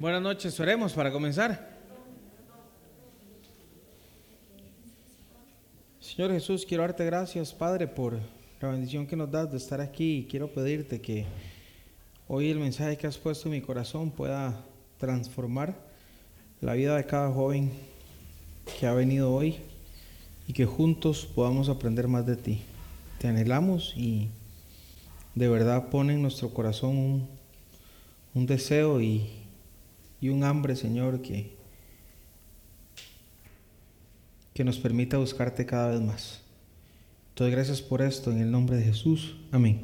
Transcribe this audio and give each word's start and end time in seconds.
Buenas 0.00 0.22
noches, 0.22 0.60
oremos 0.60 0.92
para 0.92 1.10
comenzar. 1.10 1.76
Señor 5.98 6.30
Jesús, 6.30 6.64
quiero 6.64 6.84
darte 6.84 7.04
gracias, 7.04 7.52
Padre, 7.52 7.88
por 7.88 8.16
la 8.60 8.68
bendición 8.68 9.08
que 9.08 9.16
nos 9.16 9.28
das 9.28 9.50
de 9.50 9.56
estar 9.56 9.80
aquí 9.80 10.18
y 10.18 10.24
quiero 10.26 10.52
pedirte 10.52 11.00
que 11.00 11.26
hoy 12.28 12.48
el 12.48 12.60
mensaje 12.60 12.96
que 12.96 13.08
has 13.08 13.18
puesto 13.18 13.48
en 13.48 13.54
mi 13.54 13.60
corazón 13.60 14.12
pueda 14.12 14.64
transformar 14.98 15.74
la 16.60 16.74
vida 16.74 16.94
de 16.94 17.04
cada 17.04 17.32
joven 17.32 17.72
que 18.78 18.86
ha 18.86 18.94
venido 18.94 19.34
hoy 19.34 19.56
y 20.46 20.52
que 20.52 20.64
juntos 20.64 21.26
podamos 21.26 21.68
aprender 21.68 22.06
más 22.06 22.24
de 22.24 22.36
ti. 22.36 22.62
Te 23.18 23.26
anhelamos 23.26 23.94
y 23.96 24.28
de 25.34 25.48
verdad 25.48 25.88
pone 25.88 26.14
en 26.14 26.22
nuestro 26.22 26.50
corazón 26.50 26.96
un, 26.96 27.28
un 28.34 28.46
deseo 28.46 29.00
y, 29.00 29.37
y 30.20 30.28
un 30.28 30.44
hambre, 30.44 30.76
Señor, 30.76 31.22
que, 31.22 31.56
que 34.54 34.64
nos 34.64 34.78
permita 34.78 35.18
buscarte 35.18 35.66
cada 35.66 35.90
vez 35.90 36.00
más. 36.00 36.40
Entonces, 37.30 37.54
gracias 37.54 37.82
por 37.82 38.02
esto, 38.02 38.32
en 38.32 38.40
el 38.40 38.50
nombre 38.50 38.76
de 38.76 38.84
Jesús. 38.84 39.36
Amén. 39.52 39.80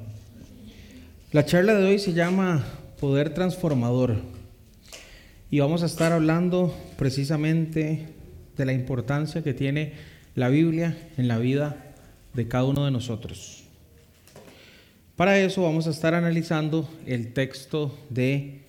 La 1.30 1.44
charla 1.44 1.74
de 1.74 1.84
hoy 1.84 1.98
se 1.98 2.12
llama 2.12 2.64
Poder 3.00 3.34
Transformador 3.34 4.16
y 5.50 5.60
vamos 5.60 5.82
a 5.84 5.86
estar 5.86 6.12
hablando 6.12 6.74
precisamente 6.98 8.08
de 8.56 8.64
la 8.64 8.72
importancia 8.72 9.42
que 9.42 9.54
tiene 9.54 9.92
la 10.34 10.48
Biblia 10.48 10.96
en 11.16 11.28
la 11.28 11.38
vida 11.38 11.94
de 12.32 12.48
cada 12.48 12.64
uno 12.64 12.84
de 12.84 12.90
nosotros. 12.90 13.64
Para 15.14 15.38
eso 15.38 15.62
vamos 15.62 15.86
a 15.86 15.90
estar 15.90 16.14
analizando 16.14 16.88
el 17.06 17.32
texto 17.32 17.96
de 18.10 18.63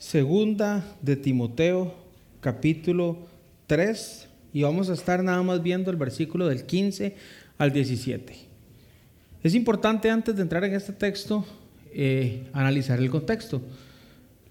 Segunda 0.00 0.82
de 1.02 1.14
Timoteo, 1.14 1.94
capítulo 2.40 3.18
3, 3.66 4.28
y 4.54 4.62
vamos 4.62 4.88
a 4.88 4.94
estar 4.94 5.22
nada 5.22 5.42
más 5.42 5.62
viendo 5.62 5.90
el 5.90 5.98
versículo 5.98 6.48
del 6.48 6.64
15 6.64 7.16
al 7.58 7.70
17. 7.70 8.34
Es 9.42 9.54
importante 9.54 10.08
antes 10.08 10.34
de 10.34 10.40
entrar 10.40 10.64
en 10.64 10.72
este 10.72 10.94
texto 10.94 11.44
eh, 11.92 12.44
analizar 12.54 12.98
el 12.98 13.10
contexto. 13.10 13.60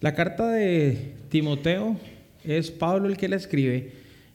La 0.01 0.13
carta 0.13 0.49
de 0.49 1.15
Timoteo 1.29 1.97
es 2.43 2.69
Pablo 2.69 3.09
el 3.09 3.17
que 3.17 3.27
la 3.27 3.37
escribe 3.37 3.93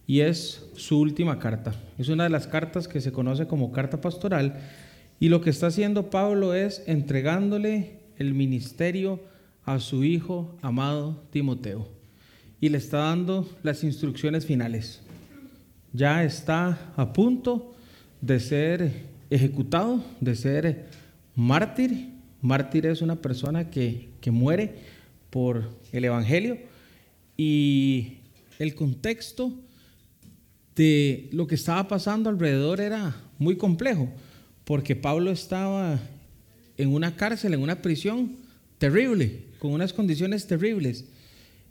y 0.09 0.19
es 0.19 0.67
su 0.75 0.98
última 0.98 1.39
carta. 1.39 1.77
Es 1.97 2.09
una 2.09 2.25
de 2.25 2.31
las 2.31 2.48
cartas 2.48 2.89
que 2.89 3.01
se 3.01 3.12
conoce 3.12 3.47
como 3.47 3.70
carta 3.70 4.01
pastoral 4.01 4.59
y 5.20 5.29
lo 5.29 5.41
que 5.41 5.51
está 5.51 5.69
haciendo 5.69 6.11
Pablo 6.11 6.55
es 6.55 6.83
entregándole 6.89 8.01
el 8.19 8.35
ministerio 8.35 9.20
a 9.65 9.81
su 9.81 10.05
hijo 10.05 10.57
amado 10.62 11.23
Timoteo 11.31 11.89
y 12.61 12.69
le 12.69 12.79
está 12.79 12.98
dando 12.98 13.48
las 13.62 13.84
instrucciones 13.84 14.47
finales. 14.47 15.01
Ya 15.93 16.25
está 16.25 16.93
a 16.97 17.12
punto 17.12 17.75
de 18.20 18.41
ser 18.41 19.07
ejecutado, 19.31 20.03
de 20.20 20.35
ser 20.35 20.87
mártir. 21.35 22.11
Mártir 22.41 22.87
es 22.87 23.03
una 23.03 23.17
persona 23.17 23.70
que, 23.70 24.09
que 24.20 24.31
muere 24.31 24.77
por 25.31 25.70
el 25.92 26.05
Evangelio 26.05 26.59
y 27.37 28.19
el 28.59 28.75
contexto 28.75 29.53
de 30.77 31.29
lo 31.33 31.47
que 31.47 31.55
estaba 31.55 31.87
pasando 31.89 32.31
alrededor 32.31 32.81
era 32.81 33.17
muy 33.39 33.57
complejo, 33.57 34.09
porque 34.65 34.97
Pablo 34.97 35.31
estaba 35.31 35.98
en 36.77 36.92
una 36.92 37.17
cárcel, 37.17 37.55
en 37.55 37.62
una 37.62 37.83
prisión 37.83 38.44
terrible, 38.85 39.47
con 39.61 39.73
unas 39.73 39.95
condiciones 39.95 40.47
terribles. 40.47 41.07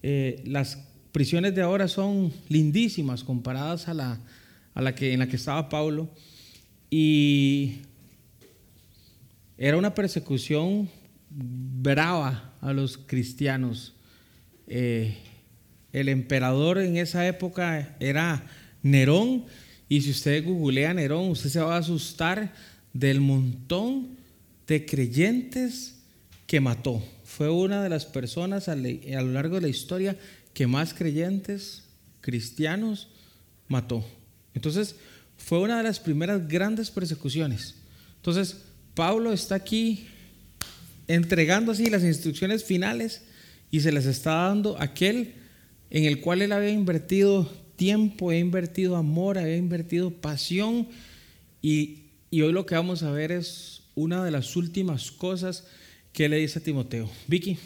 Eh, 0.01 0.41
las 0.47 0.79
prisiones 1.11 1.53
de 1.53 1.61
ahora 1.61 1.87
son 1.87 2.33
lindísimas 2.49 3.23
comparadas 3.23 3.87
a 3.87 3.93
la, 3.93 4.19
a 4.73 4.81
la 4.81 4.95
que, 4.95 5.13
en 5.13 5.19
la 5.19 5.27
que 5.27 5.35
estaba 5.35 5.69
Pablo. 5.69 6.09
Y 6.89 7.81
era 9.59 9.77
una 9.77 9.93
persecución 9.93 10.89
brava 11.29 12.55
a 12.61 12.73
los 12.73 12.97
cristianos. 12.97 13.93
Eh, 14.65 15.15
el 15.91 16.09
emperador 16.09 16.79
en 16.79 16.97
esa 16.97 17.27
época 17.27 17.95
era 17.99 18.43
Nerón, 18.81 19.45
y 19.87 20.01
si 20.01 20.09
usted 20.09 20.43
googlea 20.43 20.95
Nerón, 20.95 21.29
usted 21.29 21.51
se 21.51 21.59
va 21.59 21.75
a 21.75 21.77
asustar 21.77 22.55
del 22.91 23.21
montón 23.21 24.17
de 24.65 24.83
creyentes 24.83 25.92
que 26.53 26.61
mató 26.61 27.01
fue 27.23 27.49
una 27.49 27.81
de 27.81 27.89
las 27.89 28.05
personas 28.05 28.69
a, 28.69 28.75
lo 28.75 29.31
largo 29.31 29.55
de 29.55 29.61
la 29.61 29.69
historia 29.69 30.15
que 30.53 30.67
más 30.67 30.93
creyentes 30.93 31.81
cristianos 32.21 33.07
mató. 33.67 34.05
Entonces, 34.53 34.95
fue 35.35 35.57
una 35.61 35.77
de 35.77 35.83
las 35.83 35.99
primeras 35.99 36.47
grandes 36.47 36.91
persecuciones. 36.91 37.73
Entonces, 38.17 38.57
Pablo 38.93 39.33
está 39.33 39.55
aquí 39.55 40.05
entregando 41.07 41.71
así 41.71 41.89
las 41.89 42.03
instrucciones 42.03 42.63
finales 42.63 43.23
y 43.71 43.79
se 43.79 43.91
les 43.91 44.05
está 44.05 44.33
dando 44.33 44.79
aquel 44.79 45.33
en 45.89 46.05
el 46.05 46.21
cual 46.21 46.43
él 46.43 46.51
había 46.51 46.69
invertido 46.69 47.51
tiempo, 47.77 48.29
había 48.29 48.41
invertido 48.41 48.95
amor, 48.95 49.39
había 49.39 49.57
invertido 49.57 50.11
pasión 50.11 50.87
y, 51.63 52.09
y 52.29 52.43
hoy 52.43 52.53
lo 52.53 52.67
que 52.67 52.75
vamos 52.75 53.01
a 53.01 53.09
ver 53.09 53.31
es 53.31 53.81
una 53.95 54.23
de 54.23 54.29
las 54.29 54.55
últimas 54.55 55.09
cosas 55.09 55.65
¿Qué 56.13 56.29
le 56.29 56.37
dice 56.37 56.59
Timoteo? 56.59 57.09
Vicky. 57.27 57.57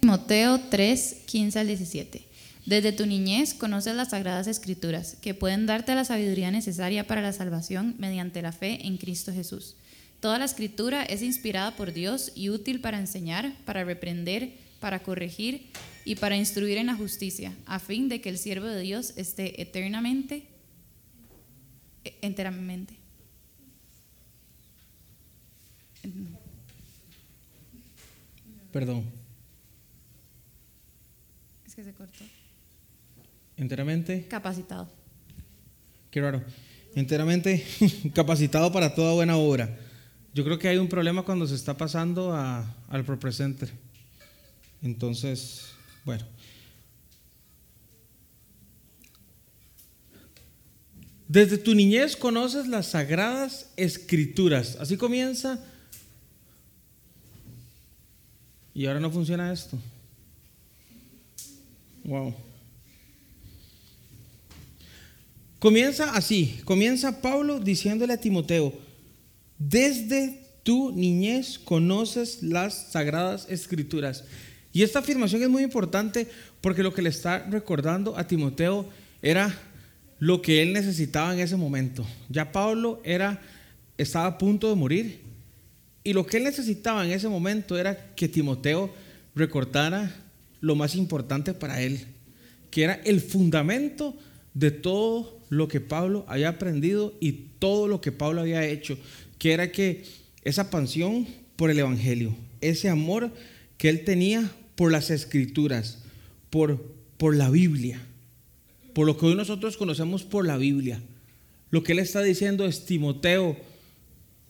Timoteo 0.00 0.60
3, 0.68 1.16
15 1.26 1.58
al 1.60 1.66
17. 1.68 2.24
Desde 2.66 2.90
tu 2.90 3.06
niñez 3.06 3.54
conoces 3.54 3.94
las 3.94 4.10
sagradas 4.10 4.48
escrituras, 4.48 5.16
que 5.22 5.32
pueden 5.32 5.66
darte 5.66 5.94
la 5.94 6.04
sabiduría 6.04 6.50
necesaria 6.50 7.06
para 7.06 7.20
la 7.20 7.32
salvación 7.32 7.94
mediante 7.98 8.42
la 8.42 8.50
fe 8.50 8.84
en 8.84 8.96
Cristo 8.96 9.32
Jesús. 9.32 9.76
Toda 10.18 10.40
la 10.40 10.44
escritura 10.44 11.04
es 11.04 11.22
inspirada 11.22 11.76
por 11.76 11.92
Dios 11.92 12.32
y 12.34 12.50
útil 12.50 12.80
para 12.80 12.98
enseñar, 12.98 13.54
para 13.64 13.84
reprender, 13.84 14.54
para 14.80 15.04
corregir 15.04 15.68
y 16.04 16.16
para 16.16 16.36
instruir 16.36 16.78
en 16.78 16.86
la 16.86 16.96
justicia, 16.96 17.56
a 17.66 17.78
fin 17.78 18.08
de 18.08 18.20
que 18.20 18.28
el 18.28 18.38
siervo 18.38 18.66
de 18.66 18.80
Dios 18.80 19.12
esté 19.16 19.62
eternamente, 19.62 20.48
enteramente 22.22 22.99
Perdón. 28.72 29.04
Es 31.66 31.74
que 31.74 31.84
se 31.84 31.92
cortó. 31.92 32.24
Enteramente. 33.56 34.26
Capacitado. 34.28 34.88
Qué 36.10 36.20
raro. 36.20 36.42
Enteramente 36.94 37.64
capacitado 38.14 38.72
para 38.72 38.94
toda 38.94 39.14
buena 39.14 39.36
obra. 39.36 39.78
Yo 40.32 40.44
creo 40.44 40.58
que 40.58 40.68
hay 40.68 40.78
un 40.78 40.88
problema 40.88 41.22
cuando 41.22 41.46
se 41.46 41.54
está 41.54 41.76
pasando 41.76 42.32
a, 42.32 42.74
al 42.88 43.04
ProPresenter. 43.04 43.70
Entonces, 44.82 45.66
bueno. 46.04 46.24
Desde 51.26 51.58
tu 51.58 51.74
niñez 51.74 52.16
conoces 52.16 52.66
las 52.66 52.86
sagradas 52.86 53.70
escrituras. 53.76 54.76
Así 54.80 54.96
comienza 54.96 55.64
y 58.74 58.86
ahora 58.86 59.00
no 59.00 59.10
funciona 59.10 59.52
esto. 59.52 59.78
Wow. 62.04 62.34
Comienza 65.58 66.14
así, 66.14 66.60
comienza 66.64 67.20
Pablo 67.20 67.60
diciéndole 67.60 68.14
a 68.14 68.20
Timoteo, 68.20 68.72
desde 69.58 70.40
tu 70.62 70.92
niñez 70.92 71.58
conoces 71.58 72.42
las 72.42 72.92
sagradas 72.92 73.46
escrituras. 73.50 74.24
Y 74.72 74.82
esta 74.82 75.00
afirmación 75.00 75.42
es 75.42 75.50
muy 75.50 75.62
importante 75.62 76.26
porque 76.60 76.82
lo 76.82 76.94
que 76.94 77.02
le 77.02 77.10
está 77.10 77.46
recordando 77.50 78.16
a 78.16 78.26
Timoteo 78.26 78.88
era 79.20 79.54
lo 80.18 80.40
que 80.40 80.62
él 80.62 80.72
necesitaba 80.72 81.34
en 81.34 81.40
ese 81.40 81.56
momento. 81.56 82.06
Ya 82.28 82.52
Pablo 82.52 83.00
era 83.04 83.42
estaba 83.98 84.26
a 84.26 84.38
punto 84.38 84.68
de 84.68 84.76
morir 84.76 85.29
y 86.02 86.12
lo 86.12 86.26
que 86.26 86.38
él 86.38 86.44
necesitaba 86.44 87.04
en 87.04 87.12
ese 87.12 87.28
momento 87.28 87.78
era 87.78 88.14
que 88.14 88.28
Timoteo 88.28 88.92
recordara 89.34 90.14
lo 90.60 90.74
más 90.74 90.94
importante 90.94 91.54
para 91.54 91.82
él, 91.82 92.00
que 92.70 92.84
era 92.84 92.94
el 93.04 93.20
fundamento 93.20 94.16
de 94.54 94.70
todo 94.70 95.38
lo 95.50 95.68
que 95.68 95.80
Pablo 95.80 96.24
había 96.28 96.48
aprendido 96.48 97.14
y 97.20 97.32
todo 97.58 97.88
lo 97.88 98.00
que 98.00 98.12
Pablo 98.12 98.40
había 98.40 98.66
hecho, 98.66 98.96
que 99.38 99.52
era 99.52 99.72
que 99.72 100.04
esa 100.42 100.70
pasión 100.70 101.26
por 101.56 101.70
el 101.70 101.78
Evangelio, 101.78 102.34
ese 102.60 102.88
amor 102.88 103.30
que 103.76 103.88
él 103.88 104.04
tenía 104.04 104.50
por 104.76 104.92
las 104.92 105.10
escrituras, 105.10 105.98
por, 106.48 106.94
por 107.18 107.36
la 107.36 107.50
Biblia, 107.50 108.00
por 108.94 109.06
lo 109.06 109.16
que 109.18 109.26
hoy 109.26 109.34
nosotros 109.34 109.76
conocemos 109.76 110.22
por 110.22 110.46
la 110.46 110.56
Biblia. 110.56 111.00
Lo 111.70 111.82
que 111.82 111.92
él 111.92 111.98
está 111.98 112.22
diciendo 112.22 112.66
es, 112.66 112.86
Timoteo, 112.86 113.56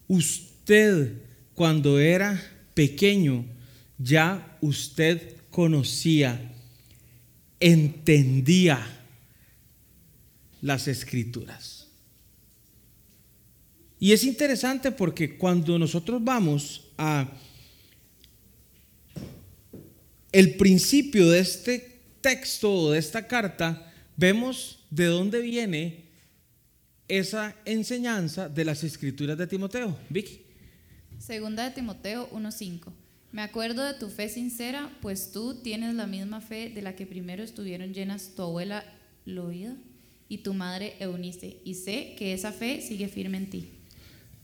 usted 0.07 1.13
cuando 1.55 1.99
era 1.99 2.41
pequeño 2.73 3.45
ya 3.97 4.57
usted 4.61 5.35
conocía, 5.49 6.51
entendía 7.59 8.85
las 10.61 10.87
escrituras. 10.87 11.87
Y 13.99 14.13
es 14.13 14.23
interesante 14.23 14.91
porque 14.91 15.37
cuando 15.37 15.77
nosotros 15.77 16.23
vamos 16.23 16.89
a 16.97 17.31
el 20.31 20.55
principio 20.55 21.29
de 21.29 21.39
este 21.39 21.99
texto 22.21 22.73
o 22.73 22.91
de 22.91 22.99
esta 22.99 23.27
carta, 23.27 23.93
vemos 24.15 24.85
de 24.89 25.05
dónde 25.05 25.41
viene 25.41 26.05
esa 27.07 27.55
enseñanza 27.65 28.47
de 28.47 28.65
las 28.65 28.83
escrituras 28.83 29.37
de 29.37 29.45
Timoteo. 29.45 29.99
Vicky. 30.09 30.50
Segunda 31.21 31.65
de 31.65 31.75
Timoteo 31.75 32.27
1.5. 32.31 32.91
Me 33.31 33.43
acuerdo 33.43 33.83
de 33.83 33.93
tu 33.93 34.09
fe 34.09 34.27
sincera, 34.27 34.91
pues 35.03 35.31
tú 35.31 35.53
tienes 35.61 35.93
la 35.93 36.07
misma 36.07 36.41
fe 36.41 36.69
de 36.69 36.81
la 36.81 36.95
que 36.95 37.05
primero 37.05 37.43
estuvieron 37.43 37.93
llenas 37.93 38.31
tu 38.35 38.41
abuela 38.41 38.83
Loida 39.25 39.75
y 40.29 40.39
tu 40.39 40.55
madre 40.55 40.95
Eunice, 40.99 41.57
y 41.63 41.75
sé 41.75 42.15
que 42.17 42.33
esa 42.33 42.51
fe 42.51 42.81
sigue 42.81 43.07
firme 43.07 43.37
en 43.37 43.49
ti. 43.51 43.69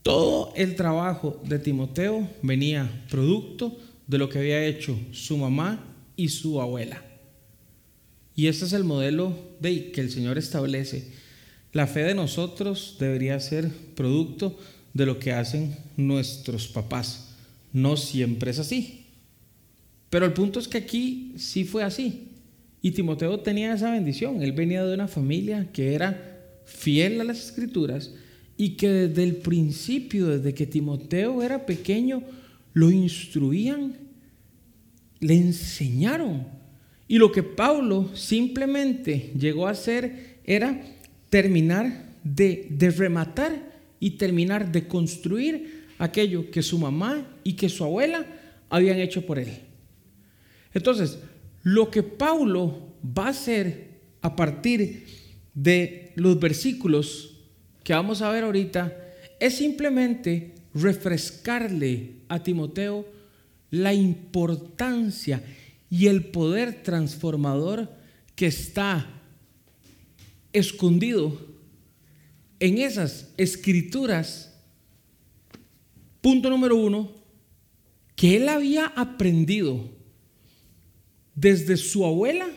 Todo 0.02 0.52
el 0.54 0.76
trabajo 0.76 1.42
de 1.44 1.58
Timoteo 1.58 2.30
venía 2.42 3.04
producto 3.10 3.76
de 4.06 4.18
lo 4.18 4.28
que 4.28 4.38
había 4.38 4.64
hecho 4.64 4.96
su 5.10 5.36
mamá 5.36 5.84
y 6.14 6.28
su 6.28 6.60
abuela. 6.60 7.02
Y 8.36 8.46
este 8.46 8.66
es 8.66 8.72
el 8.72 8.84
modelo 8.84 9.36
de 9.58 9.90
que 9.90 10.00
el 10.00 10.12
Señor 10.12 10.38
establece. 10.38 11.10
La 11.72 11.88
fe 11.88 12.04
de 12.04 12.14
nosotros 12.14 12.96
debería 13.00 13.40
ser 13.40 13.68
producto 13.96 14.56
de 14.94 15.06
lo 15.06 15.18
que 15.18 15.32
hacen 15.32 15.76
nuestros 15.96 16.68
papás. 16.68 17.34
No 17.72 17.96
siempre 17.96 18.50
es 18.50 18.58
así. 18.58 19.06
Pero 20.10 20.26
el 20.26 20.32
punto 20.32 20.58
es 20.58 20.68
que 20.68 20.78
aquí 20.78 21.34
sí 21.36 21.64
fue 21.64 21.84
así. 21.84 22.28
Y 22.80 22.92
Timoteo 22.92 23.40
tenía 23.40 23.74
esa 23.74 23.90
bendición. 23.90 24.42
Él 24.42 24.52
venía 24.52 24.84
de 24.84 24.94
una 24.94 25.08
familia 25.08 25.68
que 25.72 25.94
era 25.94 26.38
fiel 26.64 27.20
a 27.20 27.24
las 27.24 27.38
escrituras 27.38 28.12
y 28.56 28.70
que 28.70 28.88
desde 28.88 29.24
el 29.24 29.36
principio, 29.36 30.26
desde 30.26 30.54
que 30.54 30.66
Timoteo 30.66 31.42
era 31.42 31.64
pequeño, 31.64 32.22
lo 32.72 32.90
instruían, 32.90 33.94
le 35.20 35.34
enseñaron. 35.34 36.46
Y 37.06 37.18
lo 37.18 37.32
que 37.32 37.42
Pablo 37.42 38.10
simplemente 38.14 39.32
llegó 39.38 39.66
a 39.66 39.72
hacer 39.72 40.38
era 40.44 40.80
terminar 41.30 42.14
de, 42.22 42.66
de 42.70 42.90
rematar 42.90 43.67
y 44.00 44.10
terminar 44.12 44.70
de 44.70 44.86
construir 44.86 45.88
aquello 45.98 46.50
que 46.50 46.62
su 46.62 46.78
mamá 46.78 47.26
y 47.44 47.54
que 47.54 47.68
su 47.68 47.84
abuela 47.84 48.24
habían 48.70 48.98
hecho 48.98 49.24
por 49.26 49.38
él. 49.38 49.48
Entonces, 50.72 51.18
lo 51.62 51.90
que 51.90 52.02
Paulo 52.02 52.94
va 53.02 53.26
a 53.26 53.30
hacer 53.30 54.00
a 54.20 54.36
partir 54.36 55.06
de 55.54 56.12
los 56.14 56.38
versículos 56.38 57.34
que 57.82 57.92
vamos 57.92 58.22
a 58.22 58.30
ver 58.30 58.44
ahorita 58.44 58.96
es 59.40 59.56
simplemente 59.56 60.54
refrescarle 60.74 62.16
a 62.28 62.42
Timoteo 62.42 63.06
la 63.70 63.92
importancia 63.94 65.42
y 65.90 66.06
el 66.06 66.26
poder 66.26 66.82
transformador 66.82 67.90
que 68.34 68.46
está 68.46 69.06
escondido 70.52 71.47
en 72.60 72.78
esas 72.78 73.32
escrituras 73.36 74.48
Punto 76.20 76.50
número 76.50 76.76
uno, 76.76 77.12
que 78.16 78.36
él 78.36 78.48
había 78.48 78.86
aprendido 78.86 79.88
desde 81.34 81.76
su 81.76 82.04
abuela 82.04 82.48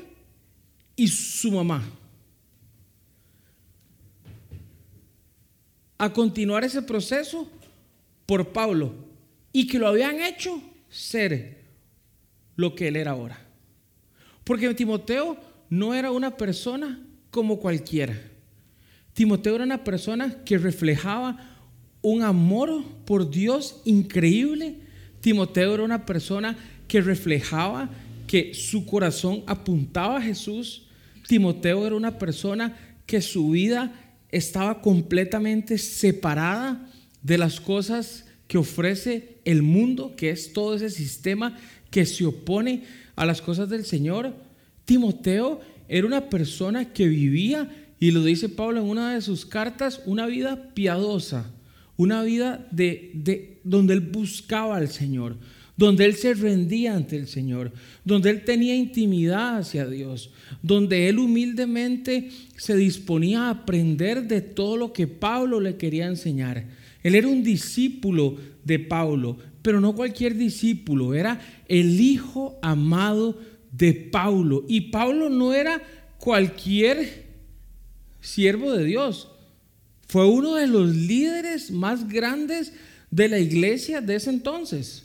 y 0.95 1.07
su 1.07 1.51
mamá. 1.51 1.87
A 5.99 6.11
continuar 6.11 6.63
ese 6.63 6.81
proceso 6.81 7.49
por 8.25 8.51
Pablo 8.51 8.93
y 9.53 9.67
que 9.67 9.77
lo 9.77 9.87
habían 9.87 10.19
hecho 10.19 10.59
ser 10.89 11.63
lo 12.55 12.73
que 12.73 12.87
él 12.87 12.95
era 12.95 13.11
ahora. 13.11 13.39
Porque 14.43 14.73
Timoteo 14.73 15.37
no 15.69 15.93
era 15.93 16.11
una 16.11 16.35
persona 16.35 17.05
como 17.29 17.59
cualquiera. 17.59 18.30
Timoteo 19.21 19.53
era 19.53 19.65
una 19.65 19.83
persona 19.83 20.43
que 20.43 20.57
reflejaba 20.57 21.37
un 22.01 22.23
amor 22.23 22.83
por 23.05 23.29
Dios 23.29 23.79
increíble. 23.85 24.77
Timoteo 25.19 25.75
era 25.75 25.83
una 25.83 26.07
persona 26.07 26.57
que 26.87 27.01
reflejaba 27.01 27.91
que 28.25 28.55
su 28.55 28.83
corazón 28.83 29.43
apuntaba 29.45 30.17
a 30.17 30.21
Jesús. 30.23 30.87
Timoteo 31.27 31.85
era 31.85 31.95
una 31.95 32.17
persona 32.17 32.75
que 33.05 33.21
su 33.21 33.51
vida 33.51 33.93
estaba 34.31 34.81
completamente 34.81 35.77
separada 35.77 36.89
de 37.21 37.37
las 37.37 37.61
cosas 37.61 38.25
que 38.47 38.57
ofrece 38.57 39.37
el 39.45 39.61
mundo, 39.61 40.15
que 40.15 40.31
es 40.31 40.51
todo 40.51 40.73
ese 40.73 40.89
sistema 40.89 41.55
que 41.91 42.07
se 42.07 42.25
opone 42.25 42.85
a 43.15 43.27
las 43.27 43.39
cosas 43.39 43.69
del 43.69 43.85
Señor. 43.85 44.33
Timoteo 44.85 45.61
era 45.87 46.07
una 46.07 46.27
persona 46.27 46.91
que 46.91 47.07
vivía, 47.07 47.69
y 48.01 48.09
lo 48.09 48.23
dice 48.23 48.49
Pablo 48.49 48.81
en 48.81 48.87
una 48.87 49.13
de 49.13 49.21
sus 49.21 49.45
cartas, 49.45 50.01
una 50.07 50.25
vida 50.25 50.73
piadosa, 50.73 51.53
una 51.97 52.23
vida 52.23 52.67
de, 52.71 53.59
donde 53.63 53.93
él 53.93 53.99
buscaba 53.99 54.77
al 54.77 54.89
Señor, 54.89 55.37
donde 55.77 56.05
él 56.05 56.15
se 56.15 56.33
rendía 56.33 56.95
ante 56.95 57.15
el 57.15 57.27
Señor, 57.27 57.71
donde 58.03 58.31
él 58.31 58.43
tenía 58.43 58.75
intimidad 58.75 59.59
hacia 59.59 59.85
Dios, 59.85 60.31
donde 60.63 61.09
él 61.09 61.19
humildemente 61.19 62.31
se 62.57 62.75
disponía 62.75 63.43
a 63.43 63.49
aprender 63.51 64.27
de 64.27 64.41
todo 64.41 64.77
lo 64.77 64.93
que 64.93 65.05
Pablo 65.05 65.59
le 65.59 65.77
quería 65.77 66.07
enseñar. 66.07 66.69
Él 67.03 67.13
era 67.13 67.27
un 67.27 67.43
discípulo 67.43 68.35
de 68.65 68.79
Pablo, 68.79 69.37
pero 69.61 69.79
no 69.79 69.93
cualquier 69.93 70.35
discípulo, 70.35 71.13
era 71.13 71.39
el 71.67 72.01
hijo 72.01 72.57
amado 72.63 73.37
de 73.71 73.93
Pablo. 73.93 74.65
Y 74.67 74.89
Pablo 74.89 75.29
no 75.29 75.53
era 75.53 75.83
cualquier 76.17 77.30
siervo 78.21 78.71
de 78.71 78.85
Dios. 78.85 79.29
Fue 80.07 80.27
uno 80.27 80.55
de 80.55 80.67
los 80.67 80.95
líderes 80.95 81.71
más 81.71 82.07
grandes 82.07 82.73
de 83.09 83.27
la 83.27 83.39
iglesia 83.39 84.01
de 84.01 84.15
ese 84.15 84.29
entonces. 84.29 85.03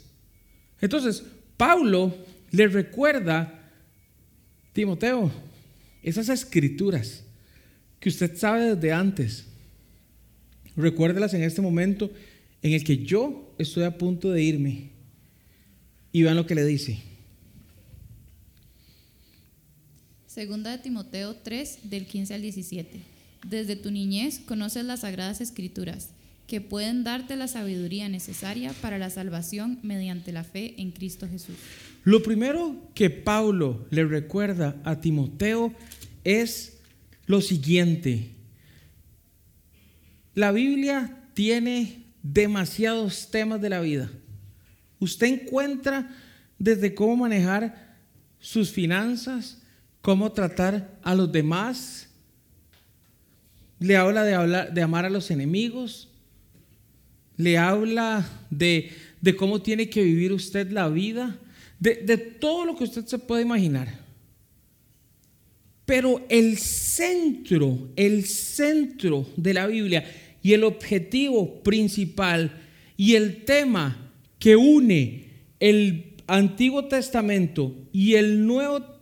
Entonces, 0.79 1.23
Pablo 1.57 2.15
le 2.51 2.67
recuerda, 2.67 3.71
Timoteo, 4.73 5.31
esas 6.03 6.29
escrituras 6.29 7.23
que 7.99 8.09
usted 8.09 8.37
sabe 8.37 8.75
desde 8.75 8.93
antes, 8.93 9.45
recuérdelas 10.75 11.33
en 11.33 11.43
este 11.43 11.61
momento 11.61 12.11
en 12.61 12.73
el 12.73 12.83
que 12.83 12.97
yo 12.97 13.53
estoy 13.57 13.83
a 13.83 13.97
punto 13.97 14.31
de 14.31 14.43
irme. 14.43 14.89
Y 16.11 16.23
vean 16.23 16.35
lo 16.35 16.45
que 16.45 16.55
le 16.55 16.65
dice. 16.65 17.01
Segunda 20.37 20.69
de 20.69 20.77
Timoteo 20.77 21.35
3, 21.35 21.79
del 21.89 22.05
15 22.05 22.35
al 22.35 22.43
17. 22.43 23.01
Desde 23.49 23.75
tu 23.75 23.89
niñez 23.89 24.37
conoces 24.37 24.85
las 24.85 24.99
sagradas 24.99 25.41
escrituras, 25.41 26.11
que 26.45 26.61
pueden 26.61 27.03
darte 27.03 27.35
la 27.35 27.47
sabiduría 27.47 28.07
necesaria 28.07 28.71
para 28.73 28.99
la 28.99 29.09
salvación 29.09 29.79
mediante 29.81 30.31
la 30.31 30.43
fe 30.43 30.75
en 30.77 30.91
Cristo 30.91 31.27
Jesús. 31.27 31.55
Lo 32.03 32.21
primero 32.21 32.75
que 32.93 33.09
Pablo 33.09 33.87
le 33.89 34.05
recuerda 34.05 34.79
a 34.83 35.01
Timoteo 35.01 35.73
es 36.23 36.77
lo 37.25 37.41
siguiente. 37.41 38.35
La 40.35 40.51
Biblia 40.51 41.17
tiene 41.33 42.03
demasiados 42.21 43.31
temas 43.31 43.59
de 43.59 43.69
la 43.69 43.81
vida. 43.81 44.11
Usted 44.99 45.25
encuentra 45.25 46.15
desde 46.59 46.93
cómo 46.93 47.15
manejar 47.15 47.95
sus 48.39 48.69
finanzas, 48.69 49.63
cómo 50.07 50.31
tratar 50.31 50.97
a 51.03 51.13
los 51.13 51.29
demás, 51.29 52.07
le 53.77 53.97
habla 53.97 54.23
de, 54.23 54.35
hablar, 54.35 54.73
de 54.73 54.81
amar 54.81 55.03
a 55.03 55.09
los 55.09 55.29
enemigos. 55.31 56.07
Le 57.35 57.57
habla 57.57 58.25
de, 58.49 58.89
cómo 59.37 59.61
tiene 59.61 59.89
que 59.89 60.01
vivir 60.01 60.31
usted 60.31 60.71
la 60.71 60.87
vida. 60.87 61.37
De, 61.77 61.95
de 61.95 62.15
todo 62.15 62.63
lo 62.63 62.77
que 62.77 62.85
usted 62.85 63.05
se 63.05 63.19
puede 63.19 63.41
imaginar. 63.41 63.99
Pero 65.85 66.25
el 66.29 66.57
centro, 66.57 67.89
el 67.97 68.23
centro 68.23 69.27
de 69.35 69.53
la 69.55 69.67
Biblia 69.67 70.09
y 70.41 70.53
el 70.53 70.63
objetivo 70.63 71.61
principal 71.63 72.57
y 72.95 73.15
el 73.15 73.43
tema 73.43 74.09
que 74.39 74.55
une 74.55 75.25
el 75.59 76.13
Antiguo 76.27 76.85
Testamento 76.85 77.75
y 77.91 78.13
el 78.13 78.47
Nuevo 78.47 78.79
Testamento 78.79 78.96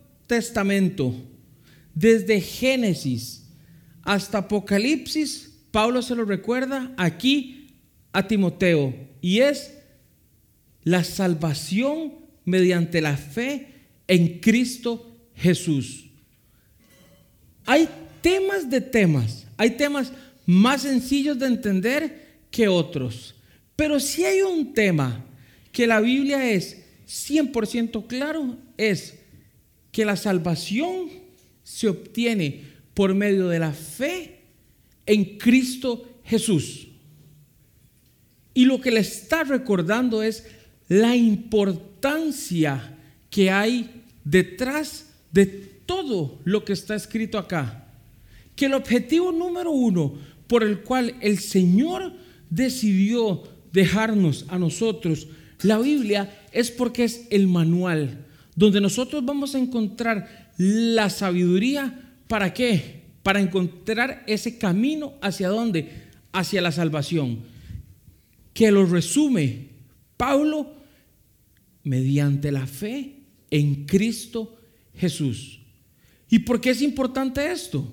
desde 1.94 2.40
Génesis 2.40 3.44
hasta 4.02 4.38
Apocalipsis, 4.38 5.52
Pablo 5.70 6.00
se 6.02 6.14
lo 6.14 6.24
recuerda 6.24 6.92
aquí 6.96 7.76
a 8.12 8.26
Timoteo, 8.26 8.94
y 9.20 9.40
es 9.40 9.74
la 10.84 11.04
salvación 11.04 12.14
mediante 12.44 13.00
la 13.00 13.16
fe 13.16 13.74
en 14.06 14.38
Cristo 14.40 15.18
Jesús. 15.34 16.06
Hay 17.66 17.88
temas 18.22 18.70
de 18.70 18.80
temas, 18.80 19.46
hay 19.56 19.70
temas 19.70 20.12
más 20.46 20.82
sencillos 20.82 21.38
de 21.38 21.46
entender 21.46 22.38
que 22.50 22.68
otros, 22.68 23.34
pero 23.74 24.00
si 24.00 24.24
hay 24.24 24.42
un 24.42 24.72
tema 24.72 25.24
que 25.72 25.86
la 25.86 26.00
Biblia 26.00 26.50
es 26.50 26.84
100% 27.06 28.06
claro, 28.06 28.56
es 28.76 29.18
que 29.96 30.04
la 30.04 30.16
salvación 30.16 31.08
se 31.62 31.88
obtiene 31.88 32.64
por 32.92 33.14
medio 33.14 33.48
de 33.48 33.58
la 33.58 33.72
fe 33.72 34.40
en 35.06 35.38
Cristo 35.38 36.18
Jesús. 36.22 36.88
Y 38.52 38.66
lo 38.66 38.78
que 38.78 38.90
le 38.90 39.00
está 39.00 39.42
recordando 39.44 40.22
es 40.22 40.44
la 40.88 41.16
importancia 41.16 42.94
que 43.30 43.50
hay 43.50 44.02
detrás 44.22 45.14
de 45.32 45.46
todo 45.46 46.40
lo 46.44 46.62
que 46.62 46.74
está 46.74 46.94
escrito 46.94 47.38
acá. 47.38 47.88
Que 48.54 48.66
el 48.66 48.74
objetivo 48.74 49.32
número 49.32 49.70
uno 49.70 50.12
por 50.46 50.62
el 50.62 50.80
cual 50.80 51.14
el 51.22 51.38
Señor 51.38 52.12
decidió 52.50 53.44
dejarnos 53.72 54.44
a 54.48 54.58
nosotros 54.58 55.26
la 55.62 55.78
Biblia 55.78 56.46
es 56.52 56.70
porque 56.70 57.04
es 57.04 57.26
el 57.30 57.46
manual 57.46 58.25
donde 58.56 58.80
nosotros 58.80 59.24
vamos 59.24 59.54
a 59.54 59.58
encontrar 59.58 60.50
la 60.56 61.10
sabiduría 61.10 62.14
para 62.26 62.52
qué? 62.52 63.02
Para 63.22 63.40
encontrar 63.40 64.24
ese 64.26 64.58
camino 64.58 65.14
hacia 65.20 65.48
dónde? 65.48 66.08
Hacia 66.32 66.62
la 66.62 66.72
salvación. 66.72 67.40
Que 68.54 68.72
lo 68.72 68.86
resume 68.86 69.68
Pablo 70.16 70.74
mediante 71.84 72.50
la 72.50 72.66
fe 72.66 73.16
en 73.50 73.84
Cristo 73.84 74.56
Jesús. 74.96 75.60
¿Y 76.30 76.40
por 76.40 76.60
qué 76.60 76.70
es 76.70 76.82
importante 76.82 77.52
esto? 77.52 77.86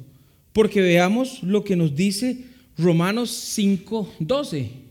Porque 0.54 0.82
veamos 0.82 1.44
lo 1.44 1.64
que 1.64 1.76
nos 1.76 1.96
dice 1.96 2.46
Romanos 2.78 3.30
5:12. 3.58 4.83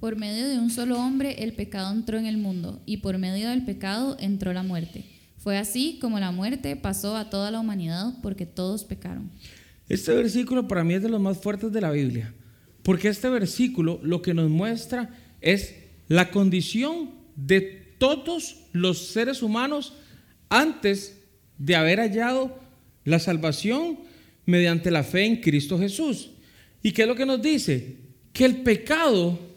Por 0.00 0.14
medio 0.14 0.48
de 0.48 0.58
un 0.58 0.70
solo 0.70 1.00
hombre 1.00 1.42
el 1.42 1.54
pecado 1.54 1.92
entró 1.92 2.18
en 2.18 2.26
el 2.26 2.38
mundo 2.38 2.80
y 2.86 2.98
por 2.98 3.18
medio 3.18 3.48
del 3.48 3.64
pecado 3.64 4.16
entró 4.20 4.52
la 4.52 4.62
muerte. 4.62 5.04
Fue 5.38 5.58
así 5.58 5.98
como 6.00 6.20
la 6.20 6.30
muerte 6.30 6.76
pasó 6.76 7.16
a 7.16 7.30
toda 7.30 7.50
la 7.50 7.58
humanidad 7.58 8.14
porque 8.22 8.46
todos 8.46 8.84
pecaron. 8.84 9.30
Este 9.88 10.14
versículo 10.14 10.68
para 10.68 10.84
mí 10.84 10.94
es 10.94 11.02
de 11.02 11.08
los 11.08 11.20
más 11.20 11.38
fuertes 11.38 11.72
de 11.72 11.80
la 11.80 11.90
Biblia, 11.90 12.32
porque 12.84 13.08
este 13.08 13.28
versículo 13.28 13.98
lo 14.02 14.22
que 14.22 14.34
nos 14.34 14.48
muestra 14.50 15.10
es 15.40 15.74
la 16.06 16.30
condición 16.30 17.10
de 17.34 17.60
todos 17.98 18.66
los 18.72 19.08
seres 19.08 19.42
humanos 19.42 19.94
antes 20.48 21.18
de 21.56 21.74
haber 21.74 21.98
hallado 21.98 22.56
la 23.04 23.18
salvación 23.18 23.98
mediante 24.46 24.92
la 24.92 25.02
fe 25.02 25.24
en 25.24 25.40
Cristo 25.40 25.76
Jesús. 25.78 26.30
¿Y 26.82 26.92
qué 26.92 27.02
es 27.02 27.08
lo 27.08 27.16
que 27.16 27.26
nos 27.26 27.42
dice? 27.42 27.96
Que 28.32 28.44
el 28.44 28.58
pecado 28.58 29.47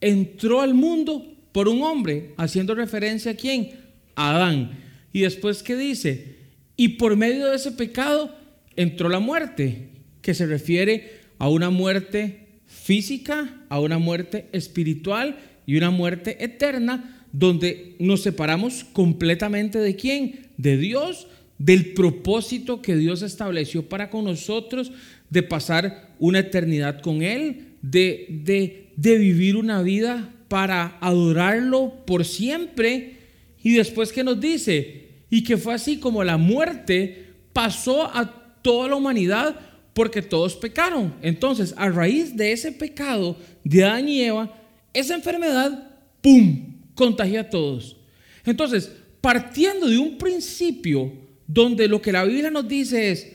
entró 0.00 0.60
al 0.60 0.74
mundo 0.74 1.26
por 1.52 1.68
un 1.68 1.82
hombre, 1.82 2.32
haciendo 2.36 2.74
referencia 2.74 3.32
a 3.32 3.36
quién? 3.36 3.72
A 4.14 4.36
Adán. 4.36 4.78
Y 5.12 5.20
después, 5.20 5.62
¿qué 5.62 5.76
dice? 5.76 6.36
Y 6.76 6.90
por 6.90 7.16
medio 7.16 7.48
de 7.48 7.56
ese 7.56 7.72
pecado 7.72 8.34
entró 8.76 9.08
la 9.08 9.20
muerte, 9.20 9.88
que 10.22 10.34
se 10.34 10.46
refiere 10.46 11.20
a 11.38 11.48
una 11.48 11.70
muerte 11.70 12.46
física, 12.66 13.64
a 13.68 13.80
una 13.80 13.98
muerte 13.98 14.46
espiritual 14.52 15.36
y 15.66 15.76
una 15.76 15.90
muerte 15.90 16.42
eterna, 16.42 17.26
donde 17.32 17.96
nos 17.98 18.22
separamos 18.22 18.84
completamente 18.92 19.78
de 19.78 19.96
quién? 19.96 20.48
De 20.56 20.76
Dios, 20.76 21.26
del 21.58 21.92
propósito 21.92 22.82
que 22.82 22.96
Dios 22.96 23.22
estableció 23.22 23.88
para 23.88 24.10
con 24.10 24.24
nosotros, 24.24 24.92
de 25.28 25.42
pasar 25.42 26.14
una 26.18 26.40
eternidad 26.40 27.00
con 27.00 27.22
Él, 27.22 27.74
de, 27.82 28.26
de 28.44 28.89
de 29.00 29.16
vivir 29.16 29.56
una 29.56 29.80
vida 29.80 30.30
para 30.48 30.98
adorarlo 31.00 32.04
por 32.04 32.26
siempre. 32.26 33.16
Y 33.62 33.72
después 33.72 34.12
que 34.12 34.22
nos 34.22 34.38
dice, 34.38 35.08
y 35.30 35.42
que 35.42 35.56
fue 35.56 35.72
así 35.72 35.98
como 35.98 36.22
la 36.22 36.36
muerte 36.36 37.28
pasó 37.54 38.04
a 38.04 38.58
toda 38.60 38.88
la 38.88 38.96
humanidad 38.96 39.58
porque 39.94 40.20
todos 40.20 40.54
pecaron. 40.54 41.14
Entonces, 41.22 41.72
a 41.78 41.88
raíz 41.88 42.36
de 42.36 42.52
ese 42.52 42.72
pecado 42.72 43.38
de 43.64 43.84
Adán 43.84 44.06
y 44.06 44.20
Eva, 44.20 44.54
esa 44.92 45.14
enfermedad, 45.14 45.92
¡pum!, 46.20 46.74
contagia 46.94 47.40
a 47.40 47.50
todos. 47.50 47.96
Entonces, 48.44 48.92
partiendo 49.22 49.88
de 49.88 49.96
un 49.96 50.18
principio 50.18 51.10
donde 51.46 51.88
lo 51.88 52.02
que 52.02 52.12
la 52.12 52.24
Biblia 52.24 52.50
nos 52.50 52.68
dice 52.68 53.12
es, 53.12 53.32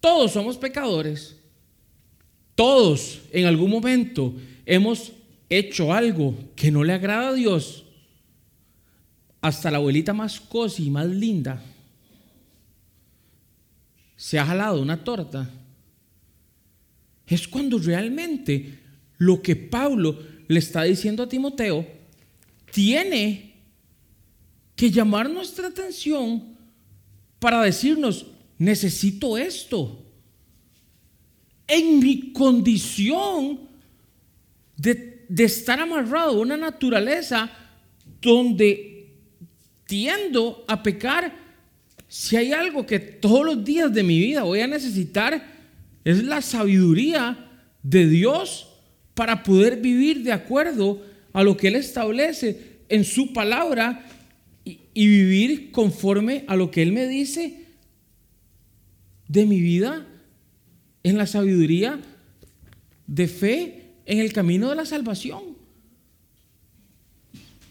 todos 0.00 0.32
somos 0.32 0.56
pecadores, 0.56 1.36
todos 2.56 3.20
en 3.30 3.46
algún 3.46 3.70
momento 3.70 4.34
hemos 4.68 5.12
hecho 5.48 5.94
algo 5.94 6.34
que 6.54 6.70
no 6.70 6.84
le 6.84 6.92
agrada 6.92 7.30
a 7.30 7.32
Dios, 7.32 7.84
hasta 9.40 9.70
la 9.70 9.78
abuelita 9.78 10.12
más 10.12 10.38
cosi 10.38 10.86
y 10.86 10.90
más 10.90 11.06
linda 11.06 11.62
se 14.14 14.38
ha 14.38 14.44
jalado 14.44 14.82
una 14.82 15.02
torta, 15.04 15.48
es 17.26 17.46
cuando 17.46 17.78
realmente 17.78 18.80
lo 19.16 19.40
que 19.40 19.54
Pablo 19.56 20.18
le 20.48 20.58
está 20.58 20.82
diciendo 20.82 21.22
a 21.22 21.28
Timoteo 21.28 21.86
tiene 22.72 23.54
que 24.74 24.90
llamar 24.90 25.30
nuestra 25.30 25.68
atención 25.68 26.56
para 27.38 27.62
decirnos, 27.62 28.26
necesito 28.58 29.38
esto. 29.38 30.04
En 31.68 32.00
mi 32.00 32.32
condición 32.32 33.67
de, 34.78 35.26
estar 35.44 35.78
amarrado 35.80 36.30
a 36.30 36.40
una 36.40 36.56
naturaleza 36.56 37.50
donde 38.22 39.12
tiendo 39.84 40.64
a 40.66 40.82
pecar, 40.82 41.36
si 42.06 42.36
hay 42.36 42.52
algo 42.52 42.86
que 42.86 42.98
todos 42.98 43.44
los 43.44 43.64
días 43.64 43.92
de 43.92 44.02
mi 44.02 44.18
vida 44.18 44.44
voy 44.44 44.60
a 44.60 44.66
necesitar, 44.66 45.58
es 46.04 46.22
la 46.24 46.40
sabiduría 46.40 47.50
de 47.82 48.06
Dios 48.06 48.68
para 49.14 49.42
poder 49.42 49.80
vivir 49.80 50.22
de 50.22 50.32
acuerdo 50.32 51.02
a 51.32 51.42
lo 51.42 51.56
que 51.56 51.68
Él 51.68 51.76
establece 51.76 52.78
en 52.88 53.04
su 53.04 53.32
palabra 53.32 54.06
y, 54.64 54.80
y 54.94 55.06
vivir 55.06 55.70
conforme 55.70 56.44
a 56.46 56.56
lo 56.56 56.70
que 56.70 56.82
Él 56.82 56.92
me 56.92 57.06
dice 57.06 57.66
de 59.26 59.44
mi 59.44 59.60
vida 59.60 60.06
en 61.02 61.18
la 61.18 61.26
sabiduría 61.26 62.00
de 63.06 63.28
fe 63.28 63.77
en 64.08 64.20
el 64.20 64.32
camino 64.32 64.70
de 64.70 64.74
la 64.74 64.86
salvación. 64.86 65.42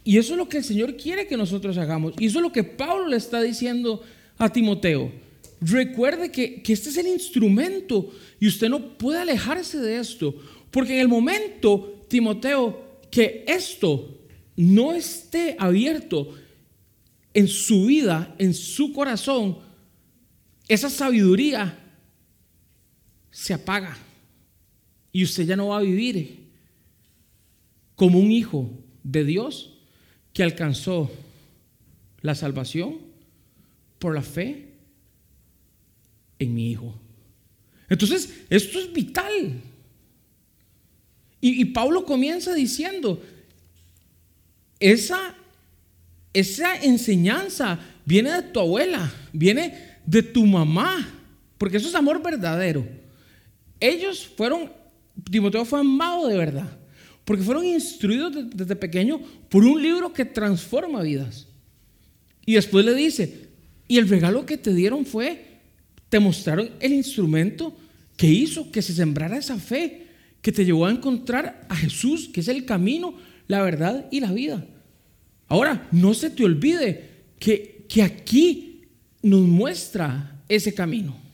Y 0.03 0.17
eso 0.17 0.33
es 0.33 0.37
lo 0.37 0.47
que 0.47 0.59
el 0.59 0.63
Señor 0.63 0.95
quiere 0.95 1.27
que 1.27 1.35
nosotros 1.35 1.77
hagamos. 1.77 2.13
Y 2.19 2.27
eso 2.27 2.37
es 2.37 2.43
lo 2.43 2.51
que 2.51 2.63
Pablo 2.63 3.07
le 3.07 3.17
está 3.17 3.41
diciendo 3.41 4.03
a 4.37 4.47
Timoteo. 4.47 5.11
Recuerde 5.59 6.31
que, 6.31 6.61
que 6.61 6.73
este 6.73 6.89
es 6.89 6.97
el 6.97 7.07
instrumento 7.07 8.13
y 8.39 8.47
usted 8.47 8.69
no 8.69 8.97
puede 8.97 9.19
alejarse 9.19 9.79
de 9.79 9.97
esto. 9.97 10.35
Porque 10.69 10.93
en 10.93 10.99
el 10.99 11.07
momento, 11.07 12.05
Timoteo, 12.07 12.99
que 13.09 13.43
esto 13.47 14.19
no 14.55 14.93
esté 14.93 15.55
abierto 15.57 16.35
en 17.33 17.47
su 17.47 17.87
vida, 17.87 18.35
en 18.37 18.53
su 18.53 18.93
corazón, 18.93 19.57
esa 20.67 20.89
sabiduría 20.91 21.79
se 23.31 23.55
apaga 23.55 23.97
y 25.17 25.23
usted 25.23 25.47
ya 25.47 25.55
no 25.55 25.69
va 25.69 25.79
a 25.79 25.81
vivir 25.81 26.45
como 27.95 28.19
un 28.19 28.31
hijo 28.31 28.69
de 29.01 29.23
Dios 29.23 29.73
que 30.31 30.43
alcanzó 30.43 31.09
la 32.21 32.35
salvación 32.35 32.99
por 33.97 34.13
la 34.13 34.21
fe 34.21 34.75
en 36.37 36.53
mi 36.53 36.69
hijo. 36.69 36.93
Entonces, 37.89 38.31
esto 38.47 38.77
es 38.77 38.93
vital. 38.93 39.59
Y, 41.41 41.65
Pablo 41.65 42.05
comienza 42.05 42.53
diciendo, 42.53 43.19
esa, 44.79 45.35
esa 46.31 46.75
enseñanza 46.75 47.79
viene 48.05 48.33
de 48.33 48.43
tu 48.43 48.59
abuela, 48.59 49.11
viene 49.33 49.97
de 50.05 50.21
tu 50.21 50.45
mamá, 50.45 51.09
porque 51.57 51.77
eso 51.77 51.89
es 51.89 51.95
amor 51.95 52.21
verdadero. 52.21 52.87
Ellos 53.79 54.27
fueron 54.27 54.77
Timoteo 55.29 55.65
fue 55.65 55.79
amado 55.79 56.27
de 56.27 56.37
verdad, 56.37 56.77
porque 57.25 57.43
fueron 57.43 57.65
instruidos 57.65 58.33
desde 58.53 58.75
pequeño 58.75 59.19
por 59.49 59.63
un 59.63 59.81
libro 59.81 60.13
que 60.13 60.25
transforma 60.25 61.01
vidas. 61.01 61.47
Y 62.45 62.53
después 62.53 62.85
le 62.85 62.93
dice, 62.93 63.47
y 63.87 63.97
el 63.97 64.07
regalo 64.07 64.45
que 64.45 64.57
te 64.57 64.73
dieron 64.73 65.05
fue, 65.05 65.59
te 66.09 66.19
mostraron 66.19 66.69
el 66.79 66.93
instrumento 66.93 67.75
que 68.15 68.27
hizo 68.27 68.71
que 68.71 68.81
se 68.81 68.93
sembrara 68.93 69.37
esa 69.37 69.57
fe, 69.57 70.07
que 70.41 70.51
te 70.51 70.65
llevó 70.65 70.85
a 70.85 70.91
encontrar 70.91 71.65
a 71.69 71.75
Jesús, 71.75 72.29
que 72.29 72.39
es 72.39 72.47
el 72.47 72.65
camino, 72.65 73.15
la 73.47 73.61
verdad 73.61 74.07
y 74.11 74.19
la 74.19 74.31
vida. 74.31 74.65
Ahora, 75.47 75.87
no 75.91 76.13
se 76.13 76.29
te 76.29 76.43
olvide 76.43 77.09
que, 77.39 77.85
que 77.87 78.03
aquí 78.03 78.81
nos 79.21 79.41
muestra 79.41 80.41
ese 80.47 80.73
camino. 80.73 81.26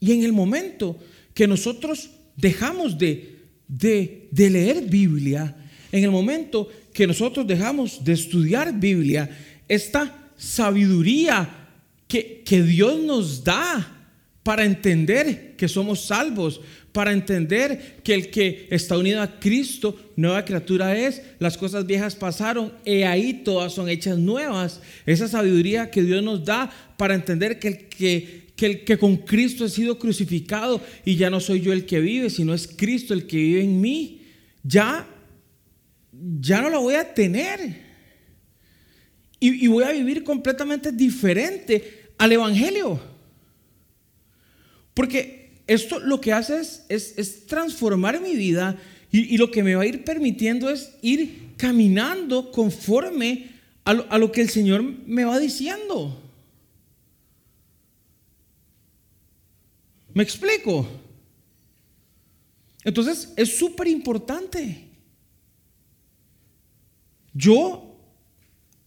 Y 0.00 0.12
en 0.12 0.24
el 0.24 0.32
momento 0.32 0.98
que 1.34 1.46
nosotros 1.46 2.10
dejamos 2.36 2.98
de, 2.98 3.36
de, 3.68 4.28
leer 4.50 4.82
Biblia, 4.82 5.54
en 5.92 6.04
el 6.04 6.10
momento 6.10 6.68
que 6.92 7.06
nosotros 7.06 7.46
dejamos 7.46 8.02
de 8.02 8.14
estudiar 8.14 8.78
Biblia, 8.78 9.30
esta 9.68 10.30
sabiduría 10.36 11.68
que, 12.08 12.42
que 12.44 12.62
Dios 12.62 12.98
nos 13.00 13.44
da 13.44 13.98
para 14.42 14.64
entender 14.64 15.54
que 15.56 15.68
somos 15.68 16.06
salvos, 16.06 16.60
para 16.92 17.12
entender 17.12 18.00
que 18.02 18.14
el 18.14 18.30
que 18.30 18.66
está 18.70 18.98
unido 18.98 19.22
a 19.22 19.38
Cristo, 19.38 19.96
nueva 20.16 20.44
criatura 20.44 20.96
es, 20.96 21.22
las 21.38 21.56
cosas 21.56 21.86
viejas 21.86 22.16
pasaron, 22.16 22.72
y 22.84 23.02
ahí 23.02 23.42
todas 23.44 23.72
son 23.72 23.88
hechas 23.88 24.18
nuevas. 24.18 24.80
Esa 25.06 25.28
sabiduría 25.28 25.90
que 25.90 26.02
Dios 26.02 26.22
nos 26.22 26.44
da 26.44 26.70
para 26.96 27.14
entender 27.14 27.58
que 27.58 27.68
el 27.68 27.78
que, 27.88 28.49
que 28.60 28.66
el 28.66 28.84
que 28.84 28.98
con 28.98 29.16
Cristo 29.16 29.64
he 29.64 29.70
sido 29.70 29.98
crucificado 29.98 30.82
y 31.02 31.16
ya 31.16 31.30
no 31.30 31.40
soy 31.40 31.62
yo 31.62 31.72
el 31.72 31.86
que 31.86 31.98
vive, 31.98 32.28
sino 32.28 32.52
es 32.52 32.68
Cristo 32.68 33.14
el 33.14 33.26
que 33.26 33.38
vive 33.38 33.62
en 33.62 33.80
mí, 33.80 34.20
ya, 34.62 35.08
ya 36.12 36.60
no 36.60 36.68
la 36.68 36.76
voy 36.76 36.92
a 36.92 37.14
tener. 37.14 37.88
Y, 39.40 39.66
voy 39.68 39.84
a 39.84 39.92
vivir 39.92 40.22
completamente 40.24 40.92
diferente 40.92 42.10
al 42.18 42.32
Evangelio. 42.32 43.00
Porque 44.92 45.62
esto 45.66 45.98
lo 45.98 46.20
que 46.20 46.34
hace 46.34 46.60
es, 46.90 47.46
transformar 47.46 48.20
mi 48.20 48.36
vida 48.36 48.76
y, 49.10 49.38
lo 49.38 49.50
que 49.50 49.62
me 49.62 49.74
va 49.74 49.84
a 49.84 49.86
ir 49.86 50.04
permitiendo 50.04 50.68
es 50.68 50.98
ir 51.00 51.54
caminando 51.56 52.52
conforme 52.52 53.52
a 53.84 54.18
lo 54.18 54.30
que 54.30 54.42
el 54.42 54.50
Señor 54.50 54.82
me 54.82 55.24
va 55.24 55.38
diciendo. 55.38 56.29
¿Me 60.14 60.22
explico? 60.22 60.86
Entonces 62.84 63.32
es 63.36 63.56
súper 63.56 63.88
importante. 63.88 64.88
Yo 67.32 67.96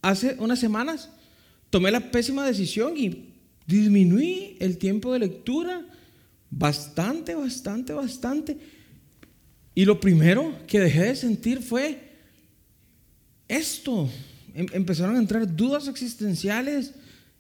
hace 0.02 0.36
unas 0.40 0.60
semanas 0.60 1.10
tomé 1.70 1.92
la 1.92 2.12
pésima 2.12 2.46
decisión 2.46 2.98
y 2.98 3.34
disminuí 3.66 4.58
el 4.60 4.78
tiempo 4.78 5.14
de 5.14 5.20
lectura 5.20 5.86
bastante, 6.50 7.36
bastante, 7.36 7.94
bastante. 7.94 8.58
Y 9.76 9.86
lo 9.86 10.00
primero 10.00 10.56
que 10.68 10.80
dejé 10.80 11.04
de 11.04 11.16
sentir 11.16 11.62
fue 11.62 12.12
esto. 13.48 14.10
Em, 14.54 14.68
empezaron 14.74 15.16
a 15.16 15.20
entrar 15.20 15.56
dudas 15.56 15.88
existenciales. 15.88 16.94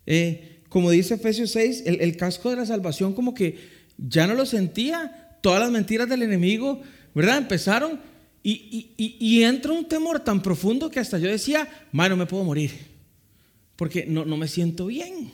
Eh, 0.05 0.52
como 0.73 0.89
dice 0.89 1.13
Efesios 1.13 1.51
6, 1.51 1.83
el, 1.85 2.17
casco 2.17 2.49
de 2.49 2.55
la 2.55 2.65
salvación 2.65 3.13
como 3.13 3.35
que 3.35 3.59
ya 3.95 4.25
no 4.25 4.33
lo 4.33 4.43
sentía. 4.43 5.37
Todas 5.39 5.59
las 5.59 5.69
mentiras 5.69 6.09
del 6.09 6.23
enemigo, 6.23 6.81
¿verdad? 7.13 7.37
Empezaron 7.37 7.99
y, 8.41 8.89
y, 8.97 9.43
entra 9.43 9.71
un 9.71 9.87
temor 9.87 10.21
tan 10.21 10.41
profundo 10.41 10.89
que 10.89 10.99
hasta 10.99 11.19
yo 11.19 11.29
decía, 11.29 11.69
no 11.91 12.17
me 12.17 12.25
puedo 12.25 12.43
morir, 12.43 12.71
porque 13.75 14.07
no, 14.07 14.25
me 14.25 14.47
siento 14.47 14.87
bien. 14.87 15.31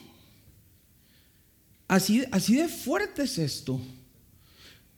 Así, 1.88 2.22
así 2.32 2.56
de 2.56 2.68
fuerte 2.68 3.22
es 3.22 3.38
esto. 3.38 3.80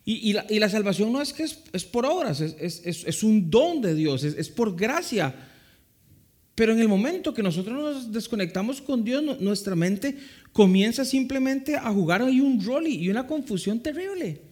Y, 0.05 0.33
la, 0.33 0.69
salvación 0.69 1.13
no 1.13 1.23
es 1.23 1.33
que 1.33 1.45
es, 1.45 1.85
por 1.85 2.05
obras, 2.05 2.41
es, 2.41 3.23
un 3.23 3.49
don 3.49 3.81
de 3.81 3.95
Dios, 3.95 4.25
es, 4.25 4.49
por 4.49 4.75
gracia. 4.75 5.52
Pero 6.55 6.73
en 6.73 6.81
el 6.81 6.89
momento 6.89 7.33
que 7.33 7.43
nosotros 7.43 7.77
nos 7.77 8.13
desconectamos 8.13 8.81
con 8.81 9.05
Dios, 9.05 9.41
nuestra 9.41 9.75
mente 9.75 10.19
comienza 10.53 11.05
simplemente 11.05 11.77
a 11.77 11.91
jugar 11.91 12.23
ahí 12.23 12.41
un 12.41 12.63
rol 12.63 12.87
y 12.87 13.09
una 13.09 13.27
confusión 13.27 13.81
terrible. 13.81 14.43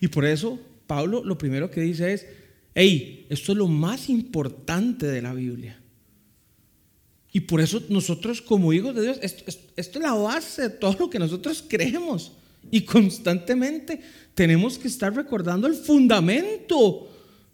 Y 0.00 0.08
por 0.08 0.26
eso 0.26 0.58
Pablo 0.86 1.24
lo 1.24 1.38
primero 1.38 1.70
que 1.70 1.80
dice 1.80 2.12
es, 2.12 2.26
hey, 2.74 3.26
esto 3.30 3.52
es 3.52 3.58
lo 3.58 3.68
más 3.68 4.10
importante 4.10 5.06
de 5.06 5.22
la 5.22 5.32
Biblia. 5.32 5.80
Y 7.32 7.40
por 7.40 7.62
eso 7.62 7.82
nosotros 7.88 8.42
como 8.42 8.74
hijos 8.74 8.94
de 8.94 9.02
Dios, 9.02 9.18
esto, 9.22 9.44
es 9.74 9.96
la 9.96 10.12
base 10.12 10.62
de 10.62 10.70
todo 10.70 10.94
lo 10.98 11.10
que 11.10 11.18
nosotros 11.18 11.64
creemos. 11.66 12.32
Y 12.70 12.82
constantemente 12.82 14.00
tenemos 14.34 14.78
que 14.78 14.88
estar 14.88 15.14
recordando 15.14 15.66
el 15.66 15.74
fundamento 15.74 17.08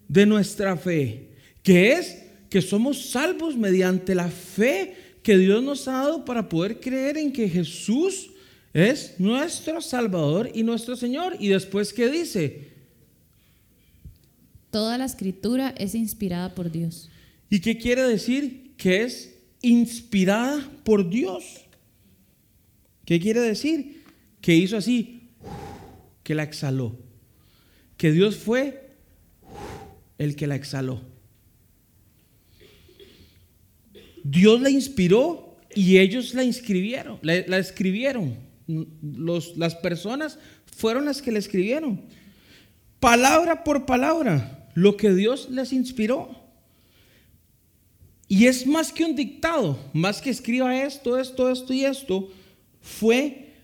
de 0.08 0.26
nuestra 0.26 0.76
fe, 0.76 1.28
que 1.62 1.92
es 1.92 2.27
que 2.48 2.62
somos 2.62 3.10
salvos 3.10 3.56
mediante 3.56 4.14
la 4.14 4.28
fe 4.28 4.94
que 5.22 5.36
Dios 5.36 5.62
nos 5.62 5.86
ha 5.88 5.92
dado 5.92 6.24
para 6.24 6.48
poder 6.48 6.80
creer 6.80 7.18
en 7.18 7.32
que 7.32 7.48
Jesús 7.48 8.30
es 8.72 9.18
nuestro 9.18 9.80
Salvador 9.80 10.50
y 10.54 10.62
nuestro 10.62 10.96
Señor. 10.96 11.36
Y 11.38 11.48
después, 11.48 11.92
¿qué 11.92 12.08
dice? 12.08 12.68
Toda 14.70 14.98
la 14.98 15.04
escritura 15.04 15.74
es 15.76 15.94
inspirada 15.94 16.54
por 16.54 16.70
Dios. 16.70 17.10
¿Y 17.50 17.60
qué 17.60 17.78
quiere 17.78 18.02
decir? 18.02 18.74
Que 18.76 19.02
es 19.02 19.34
inspirada 19.62 20.70
por 20.84 21.08
Dios. 21.08 21.64
¿Qué 23.04 23.18
quiere 23.20 23.40
decir? 23.40 24.04
Que 24.40 24.54
hizo 24.54 24.76
así, 24.76 25.30
que 26.22 26.34
la 26.34 26.42
exhaló. 26.42 26.96
Que 27.96 28.12
Dios 28.12 28.36
fue 28.36 28.94
el 30.18 30.36
que 30.36 30.46
la 30.46 30.56
exhaló. 30.56 31.00
Dios 34.30 34.60
la 34.60 34.68
inspiró 34.68 35.56
y 35.74 35.98
ellos 35.98 36.34
la 36.34 36.44
inscribieron, 36.44 37.18
la, 37.22 37.58
escribieron. 37.58 38.36
Los, 39.02 39.56
las 39.56 39.74
personas 39.74 40.38
fueron 40.76 41.06
las 41.06 41.22
que 41.22 41.32
la 41.32 41.38
escribieron. 41.38 42.02
Palabra 43.00 43.64
por 43.64 43.86
palabra, 43.86 44.68
lo 44.74 44.98
que 44.98 45.14
Dios 45.14 45.48
les 45.50 45.72
inspiró. 45.72 46.28
Y 48.28 48.46
es 48.46 48.66
más 48.66 48.92
que 48.92 49.04
un 49.04 49.16
dictado, 49.16 49.78
más 49.94 50.20
que 50.20 50.28
escriba 50.28 50.82
esto, 50.82 51.18
esto, 51.18 51.50
esto 51.50 51.72
y 51.72 51.86
esto, 51.86 52.30
fue, 52.82 53.54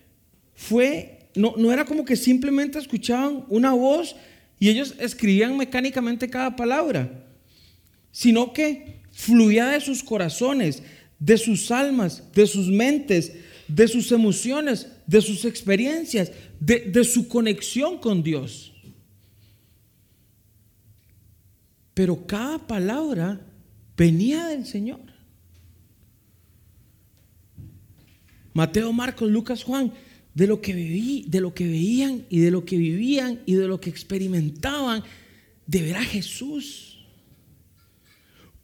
fue, 0.55 1.29
no, 1.35 1.53
no 1.57 1.71
era 1.71 1.85
como 1.85 2.03
que 2.03 2.15
simplemente 2.15 2.79
escuchaban 2.79 3.45
una 3.49 3.73
voz 3.73 4.15
y 4.59 4.69
ellos 4.69 4.95
escribían 4.97 5.55
mecánicamente 5.55 6.27
cada 6.27 6.55
palabra, 6.55 7.23
sino 8.11 8.51
que 8.51 9.04
fluía 9.15 9.69
de 9.69 9.79
sus 9.79 10.03
corazones, 10.03 10.83
de 11.17 11.37
sus 11.37 11.71
almas, 11.71 12.21
de 12.33 12.45
sus 12.45 12.67
mentes, 12.67 13.31
de 13.69 13.87
sus 13.87 14.11
emociones, 14.11 14.87
de 15.07 15.21
sus 15.21 15.45
experiencias, 15.45 16.31
de, 16.59 16.81
de 16.81 17.03
su 17.05 17.29
conexión 17.29 17.97
con 17.97 18.21
Dios. 18.21 18.73
Pero 21.93 22.27
cada 22.27 22.59
palabra 22.67 23.39
venía 23.95 24.47
del 24.47 24.65
Señor. 24.65 24.99
Mateo, 28.53 28.91
Marcos, 28.91 29.31
Lucas, 29.31 29.63
Juan, 29.63 29.93
de 30.33 30.47
lo 30.47 30.61
que 30.61 30.73
viví, 30.73 31.25
de 31.29 31.39
lo 31.39 31.53
que 31.53 31.65
veían 31.65 32.25
y 32.29 32.39
de 32.39 32.51
lo 32.51 32.65
que 32.65 32.77
vivían 32.77 33.39
y 33.45 33.53
de 33.53 33.67
lo 33.69 33.79
que 33.79 33.89
experimentaban 33.89 35.03
de 35.65 35.81
ver 35.81 35.95
a 35.95 36.03
Jesús. 36.03 36.94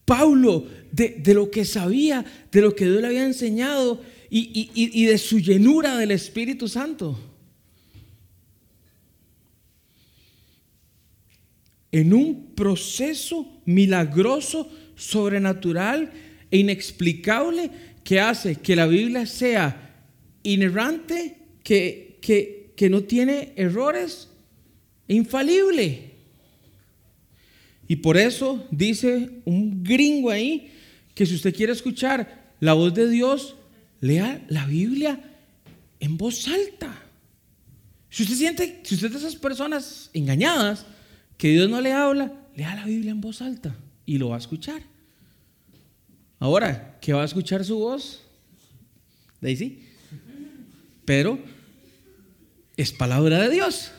Pablo, 0.06 0.68
de, 0.92 1.22
lo 1.34 1.50
que 1.52 1.66
sabía, 1.66 2.26
de 2.52 2.62
lo 2.62 2.76
que 2.76 2.86
Dios 2.86 3.02
le 3.02 3.08
había 3.08 3.26
enseñado 3.26 4.02
y, 4.30 4.70
y 4.74 5.06
de 5.06 5.18
su 5.18 5.40
llenura 5.40 5.98
del 5.98 6.12
Espíritu 6.12 6.68
Santo. 6.68 7.20
En 11.92 12.14
un 12.14 12.54
proceso 12.56 13.62
milagroso 13.66 14.70
sobrenatural 14.96 16.12
e 16.50 16.58
inexplicable 16.58 17.72
que 18.04 18.20
hace 18.20 18.56
que 18.56 18.76
la 18.76 18.88
Biblia 18.88 19.26
sea 19.26 19.96
inerrante, 20.44 21.38
que, 21.64 22.18
que, 22.22 22.74
que 22.76 22.90
no 22.90 23.04
tiene 23.04 23.54
errores, 23.56 24.30
infalible. 25.08 26.11
Y 27.92 27.98
por 27.98 28.16
eso 28.16 28.66
dice 28.72 29.42
un 29.44 29.84
gringo 29.84 30.30
ahí 30.30 30.72
que 31.14 31.26
si 31.26 31.36
usted 31.36 31.54
quiere 31.54 31.74
escuchar 31.74 32.54
la 32.62 32.72
voz 32.72 32.94
de 32.94 33.10
Dios, 33.10 33.58
lea 34.00 34.46
la 34.48 34.66
Biblia 34.66 35.22
en 36.00 36.16
voz 36.16 36.48
alta. 36.48 37.04
Si 38.10 38.24
usted 38.24 38.36
siente, 38.38 38.80
si 38.84 38.96
usted 38.96 39.08
es 39.08 39.12
de 39.12 39.20
esas 39.20 39.36
personas 39.36 40.10
engañadas, 40.14 40.86
que 41.38 41.50
Dios 41.50 41.70
no 41.70 41.82
le 41.82 41.92
habla, 41.92 42.32
lea 42.56 42.76
la 42.76 42.86
Biblia 42.86 43.12
en 43.12 43.20
voz 43.20 43.42
alta 43.42 43.76
y 44.06 44.18
lo 44.18 44.30
va 44.30 44.38
a 44.38 44.40
escuchar. 44.40 44.82
Ahora, 46.40 46.98
¿qué 47.02 47.12
va 47.12 47.24
a 47.24 47.26
escuchar 47.26 47.66
su 47.66 47.78
voz? 47.78 48.22
Daisy. 49.42 49.84
Pero 51.04 51.40
es 52.78 52.94
palabra 52.94 53.42
de 53.42 53.50
Dios. 53.50 53.92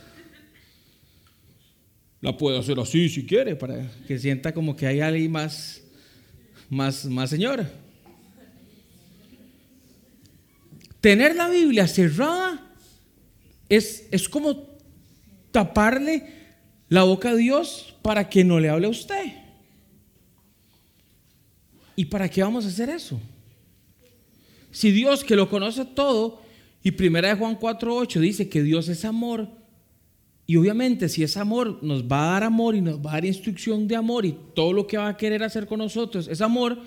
La 2.23 2.37
puede 2.37 2.57
hacer 2.57 2.79
así 2.79 3.09
si 3.09 3.27
quiere, 3.27 3.57
para 3.57 3.91
que 4.07 4.17
sienta 4.17 4.55
como 4.55 4.77
que 4.77 4.87
hay 4.87 5.01
alguien 5.01 5.33
más, 5.33 5.83
más, 6.71 7.05
más 7.05 7.29
señora. 7.29 7.69
Tener 11.01 11.35
la 11.35 11.49
Biblia 11.49 11.89
cerrada 11.89 12.75
es, 13.69 14.07
es 14.13 14.29
como 14.29 14.69
taparle 15.51 16.29
la 16.89 17.03
boca 17.03 17.31
a 17.31 17.35
Dios 17.35 17.97
para 18.03 18.29
que 18.29 18.45
no 18.45 18.61
le 18.61 18.69
hable 18.69 18.87
a 18.87 18.91
usted. 18.91 19.33
¿Y 21.97 22.05
para 22.05 22.29
qué 22.29 22.41
vamos 22.45 22.65
a 22.65 22.69
hacer 22.69 22.89
eso? 22.89 23.21
Si 24.71 24.93
Dios 24.93 25.25
que 25.25 25.35
lo 25.35 25.51
conoce 25.51 25.85
todo, 25.85 26.41
y 26.85 26.93
primera 26.93 27.31
de 27.31 27.35
Juan 27.35 27.59
4.8 27.59 28.21
dice 28.21 28.49
que 28.49 28.63
Dios 28.63 28.89
es 28.89 29.05
amor, 29.05 29.49
y 30.47 30.57
obviamente 30.57 31.09
si 31.09 31.23
es 31.23 31.37
amor, 31.37 31.83
nos 31.83 32.05
va 32.05 32.23
a 32.23 32.33
dar 32.33 32.45
amor 32.45 32.75
y 32.75 32.81
nos 32.81 32.99
va 32.99 33.11
a 33.11 33.15
dar 33.15 33.25
instrucción 33.25 33.87
de 33.87 33.97
amor 33.97 34.27
y 34.27 34.37
todo 34.55 34.73
lo 34.73 34.87
que 34.87 34.99
va 34.99 35.09
a 35.09 35.17
querer 35.17 35.43
hacer 35.43 35.67
con 35.67 35.79
nosotros 35.79 36.29
es 36.29 36.41
amor, 36.41 36.79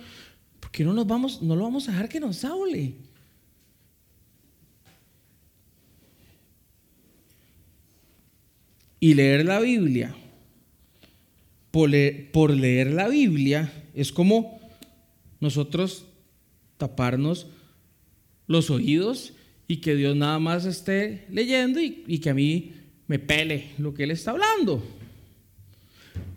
¿por 0.59 0.71
qué 0.71 0.83
no, 0.83 0.93
nos 0.93 1.07
vamos, 1.07 1.41
no 1.41 1.55
lo 1.55 1.63
vamos 1.63 1.87
a 1.87 1.91
dejar 1.91 2.09
que 2.09 2.19
nos 2.19 2.43
hable? 2.43 2.95
Y 8.99 9.13
leer 9.13 9.45
la 9.45 9.59
Biblia, 9.59 10.15
por 11.71 11.89
leer, 11.89 12.93
la 12.93 13.09
Biblia, 13.09 13.71
es 13.93 14.11
como 14.11 14.59
nosotros 15.41 16.05
taparnos 16.77 17.47
los 18.47 18.69
oídos 18.69 19.33
y 19.67 19.77
que 19.77 19.95
Dios 19.95 20.15
nada 20.15 20.39
más 20.39 20.65
esté 20.65 21.25
leyendo 21.29 21.81
y, 21.81 22.19
que 22.19 22.29
a 22.29 22.33
mí 22.33 22.74
me 23.07 23.19
pele 23.19 23.71
lo 23.77 23.93
que 23.93 24.03
Él 24.03 24.11
está 24.11 24.31
hablando. 24.31 24.83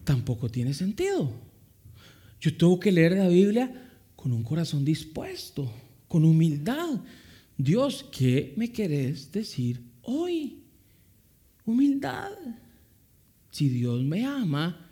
Tampoco 0.05 0.49
tiene 0.49 0.75
sentido. 0.75 1.31
Yo 2.41 2.57
tengo 2.57 2.79
que 2.79 2.93
leer 2.93 3.13
la 3.13 3.29
Biblia 3.29 3.91
con 4.15 4.33
un 4.33 4.43
corazón 4.43 4.85
dispuesto, 4.85 5.71
con 6.07 6.25
humildad. 6.25 7.01
Dios, 7.57 8.07
¿qué 8.13 8.55
me 8.57 8.71
querés 8.71 9.33
decir 9.33 9.83
hoy? 10.03 10.63
Humildad. 11.65 12.33
Si 13.51 13.69
Dios 13.69 14.03
me 14.05 14.25
ama, 14.25 14.89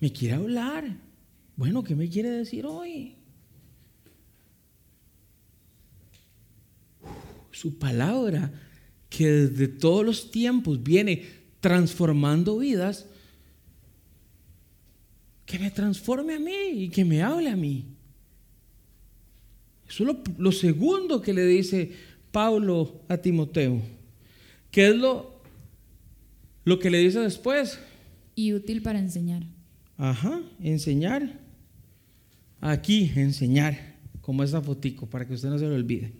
me 0.00 0.12
quiere 0.12 0.34
hablar. 0.34 0.96
Bueno, 1.56 1.84
¿qué 1.84 1.94
me 1.94 2.08
quiere 2.08 2.30
decir 2.30 2.66
hoy? 2.66 3.16
Su 7.52 7.78
palabra, 7.78 8.52
que 9.16 9.30
desde 9.30 9.68
todos 9.68 10.04
los 10.04 10.30
tiempos 10.30 10.82
viene 10.82 11.24
transformando 11.60 12.58
vidas, 12.58 13.06
que 15.46 15.58
me 15.58 15.70
transforme 15.70 16.34
a 16.34 16.38
mí 16.38 16.84
y 16.84 16.88
que 16.88 17.04
me 17.04 17.22
hable 17.22 17.50
a 17.50 17.56
mí. 17.56 17.84
Eso 19.88 20.04
es 20.04 20.08
lo, 20.08 20.22
lo 20.38 20.52
segundo 20.52 21.20
que 21.20 21.32
le 21.32 21.44
dice 21.44 21.92
Pablo 22.32 23.02
a 23.08 23.16
Timoteo. 23.18 23.80
¿Qué 24.70 24.88
es 24.88 24.96
lo 24.96 25.34
lo 26.64 26.78
que 26.78 26.90
le 26.90 26.98
dice 26.98 27.20
después. 27.20 27.78
Y 28.34 28.52
útil 28.52 28.82
para 28.82 28.98
enseñar. 28.98 29.44
Ajá, 29.96 30.42
enseñar. 30.60 31.40
Aquí, 32.60 33.12
enseñar, 33.14 33.96
como 34.22 34.42
esa 34.42 34.60
fotico, 34.60 35.06
para 35.06 35.26
que 35.26 35.34
usted 35.34 35.50
no 35.50 35.58
se 35.58 35.66
lo 35.66 35.74
olvide. 35.74 36.12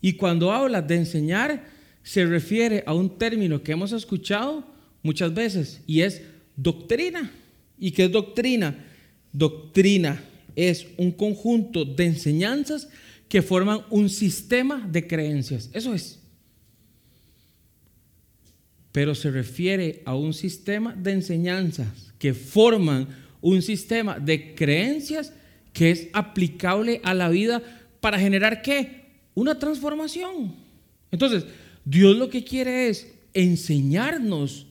Y 0.00 0.14
cuando 0.14 0.52
habla 0.52 0.82
de 0.82 0.96
enseñar, 0.96 1.64
se 2.02 2.24
refiere 2.24 2.82
a 2.86 2.94
un 2.94 3.18
término 3.18 3.62
que 3.62 3.72
hemos 3.72 3.92
escuchado 3.92 4.64
muchas 5.02 5.34
veces 5.34 5.80
y 5.86 6.00
es 6.00 6.22
doctrina. 6.56 7.30
¿Y 7.78 7.90
qué 7.90 8.04
es 8.04 8.12
doctrina? 8.12 8.84
Doctrina 9.32 10.22
es 10.56 10.86
un 10.96 11.12
conjunto 11.12 11.84
de 11.84 12.06
enseñanzas 12.06 12.88
que 13.28 13.42
forman 13.42 13.82
un 13.90 14.08
sistema 14.08 14.86
de 14.90 15.06
creencias. 15.06 15.70
Eso 15.72 15.94
es 15.94 16.18
pero 18.98 19.14
se 19.14 19.30
refiere 19.30 20.02
a 20.04 20.16
un 20.16 20.34
sistema 20.34 20.92
de 20.92 21.12
enseñanzas 21.12 22.12
que 22.18 22.34
forman 22.34 23.06
un 23.40 23.62
sistema 23.62 24.18
de 24.18 24.56
creencias 24.56 25.32
que 25.72 25.92
es 25.92 26.08
aplicable 26.12 27.00
a 27.04 27.14
la 27.14 27.28
vida 27.28 27.62
para 28.00 28.18
generar 28.18 28.60
qué? 28.60 29.07
Una 29.38 29.56
transformación. 29.56 30.52
Entonces, 31.12 31.44
Dios 31.84 32.16
lo 32.16 32.28
que 32.28 32.42
quiere 32.42 32.88
es 32.88 33.06
enseñarnos 33.32 34.66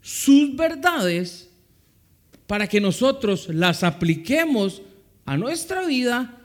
sus 0.00 0.56
verdades 0.56 1.50
para 2.46 2.66
que 2.66 2.80
nosotros 2.80 3.46
las 3.50 3.82
apliquemos 3.82 4.80
a 5.26 5.36
nuestra 5.36 5.86
vida 5.86 6.40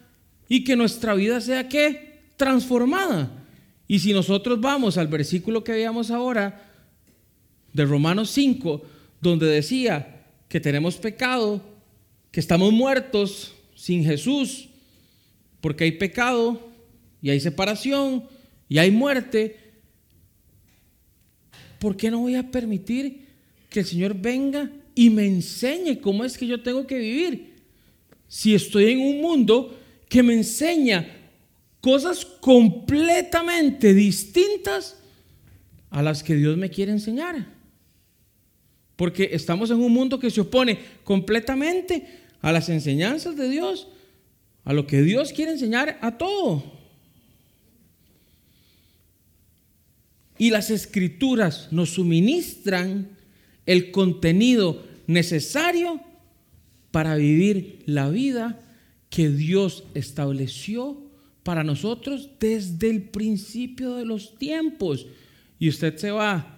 y 0.49 0.65
que 0.65 0.75
nuestra 0.75 1.13
vida 1.13 1.39
sea 1.39 1.69
qué? 1.69 2.23
Transformada. 2.35 3.31
Y 3.87 3.99
si 3.99 4.11
nosotros 4.11 4.59
vamos 4.59 4.97
al 4.97 5.07
versículo 5.07 5.63
que 5.63 5.71
veíamos 5.71 6.11
ahora, 6.11 6.69
de 7.71 7.85
Romanos 7.85 8.31
5, 8.31 8.81
donde 9.21 9.45
decía 9.45 10.25
que 10.49 10.59
tenemos 10.59 10.97
pecado, 10.97 11.61
que 12.31 12.41
estamos 12.41 12.73
muertos 12.73 13.53
sin 13.75 14.03
Jesús, 14.03 14.67
porque 15.61 15.85
hay 15.85 15.93
pecado 15.93 16.68
y 17.21 17.29
hay 17.29 17.39
separación 17.39 18.23
y 18.67 18.77
hay 18.77 18.91
muerte. 18.91 19.57
¿Por 21.79 21.95
qué 21.95 22.11
no 22.11 22.19
voy 22.19 22.35
a 22.35 22.51
permitir 22.51 23.27
que 23.69 23.81
el 23.81 23.85
Señor 23.85 24.15
venga 24.15 24.69
y 24.95 25.09
me 25.09 25.25
enseñe 25.25 25.99
cómo 26.01 26.23
es 26.23 26.37
que 26.37 26.47
yo 26.47 26.61
tengo 26.61 26.85
que 26.85 26.97
vivir? 26.97 27.55
Si 28.27 28.53
estoy 28.53 28.91
en 28.91 28.99
un 28.99 29.21
mundo 29.21 29.77
que 30.07 30.23
me 30.23 30.33
enseña 30.33 31.07
cosas 31.81 32.25
completamente 32.25 33.93
distintas 33.93 34.97
a 35.89 36.03
las 36.03 36.23
que 36.23 36.35
Dios 36.35 36.57
me 36.57 36.69
quiere 36.69 36.91
enseñar. 36.91 37.47
Porque 38.95 39.29
estamos 39.31 39.71
en 39.71 39.79
un 39.79 39.93
mundo 39.93 40.19
que 40.19 40.29
se 40.29 40.41
opone 40.41 40.77
completamente 41.03 42.05
a 42.41 42.51
las 42.51 42.69
enseñanzas 42.69 43.35
de 43.37 43.49
Dios, 43.49 43.87
a 44.65 44.73
lo 44.73 44.85
que 44.85 45.01
Dios 45.01 45.31
quiere 45.31 45.51
enseñar 45.51 45.97
a 46.01 46.17
todo. 46.17 46.78
Y 50.39 50.49
las 50.49 50.71
escrituras 50.71 51.67
nos 51.69 51.91
suministran 51.91 53.09
el 53.65 53.91
contenido 53.91 54.83
necesario 55.05 56.01
para 56.91 57.15
vivir 57.15 57.83
la 57.85 58.09
vida 58.09 58.59
que 59.09 59.29
Dios 59.29 59.83
estableció 59.93 61.03
para 61.43 61.63
nosotros 61.63 62.29
desde 62.39 62.89
el 62.89 63.03
principio 63.03 63.95
de 63.95 64.05
los 64.05 64.37
tiempos. 64.37 65.07
Y 65.59 65.67
usted 65.67 65.97
se 65.97 66.11
va 66.11 66.57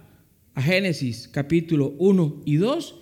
a 0.53 0.61
Génesis 0.61 1.27
capítulo 1.27 1.95
1 1.97 2.43
y 2.45 2.57
2 2.57 2.95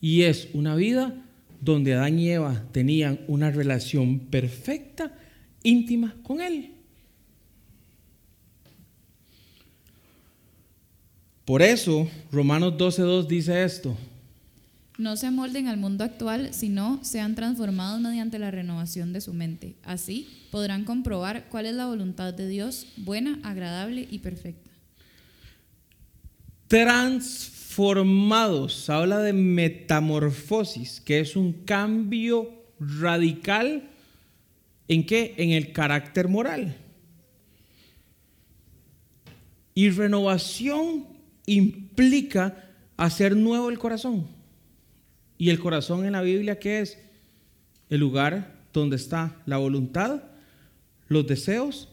y 0.00 0.22
es 0.22 0.48
una 0.52 0.76
vida 0.76 1.24
donde 1.60 1.94
Adán 1.94 2.18
y 2.18 2.30
Eva 2.30 2.66
tenían 2.70 3.20
una 3.28 3.50
relación 3.50 4.18
perfecta, 4.20 5.16
íntima 5.62 6.14
con 6.22 6.40
Él. 6.40 6.77
Por 11.48 11.62
eso 11.62 12.06
Romanos 12.30 12.74
12.2 12.74 13.26
dice 13.26 13.64
esto. 13.64 13.96
No 14.98 15.16
se 15.16 15.30
molden 15.30 15.66
al 15.66 15.78
mundo 15.78 16.04
actual, 16.04 16.52
sino 16.52 17.02
sean 17.02 17.34
transformados 17.34 18.02
mediante 18.02 18.38
la 18.38 18.50
renovación 18.50 19.14
de 19.14 19.22
su 19.22 19.32
mente. 19.32 19.74
Así 19.82 20.28
podrán 20.50 20.84
comprobar 20.84 21.48
cuál 21.48 21.64
es 21.64 21.74
la 21.74 21.86
voluntad 21.86 22.34
de 22.34 22.48
Dios, 22.48 22.88
buena, 22.98 23.38
agradable 23.42 24.06
y 24.10 24.18
perfecta 24.18 24.68
transformados. 26.68 28.88
Habla 28.90 29.20
de 29.20 29.32
metamorfosis, 29.32 31.00
que 31.00 31.20
es 31.20 31.34
un 31.34 31.64
cambio 31.64 32.52
radical 32.78 33.88
en 34.86 35.06
qué? 35.06 35.34
En 35.38 35.52
el 35.52 35.72
carácter 35.72 36.28
moral. 36.28 36.76
Y 39.74 39.88
renovación 39.90 41.17
implica 41.52 42.64
hacer 42.96 43.36
nuevo 43.36 43.70
el 43.70 43.78
corazón. 43.78 44.26
Y 45.36 45.50
el 45.50 45.58
corazón 45.58 46.04
en 46.04 46.12
la 46.12 46.22
Biblia, 46.22 46.58
¿qué 46.58 46.80
es? 46.80 46.98
El 47.88 48.00
lugar 48.00 48.56
donde 48.72 48.96
está 48.96 49.36
la 49.46 49.56
voluntad, 49.56 50.22
los 51.08 51.26
deseos 51.26 51.88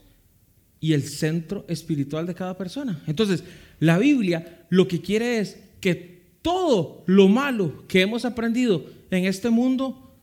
y 0.79 0.93
el 0.93 1.03
centro 1.03 1.65
espiritual 1.67 2.25
de 2.25 2.35
cada 2.35 2.57
persona. 2.57 3.01
Entonces, 3.07 3.43
la 3.79 3.97
Biblia 3.97 4.65
lo 4.69 4.87
que 4.87 5.01
quiere 5.01 5.39
es 5.39 5.57
que 5.79 6.23
todo 6.41 7.03
lo 7.05 7.27
malo 7.27 7.87
que 7.87 8.01
hemos 8.01 8.25
aprendido 8.25 8.85
en 9.11 9.25
este 9.25 9.49
mundo 9.49 10.15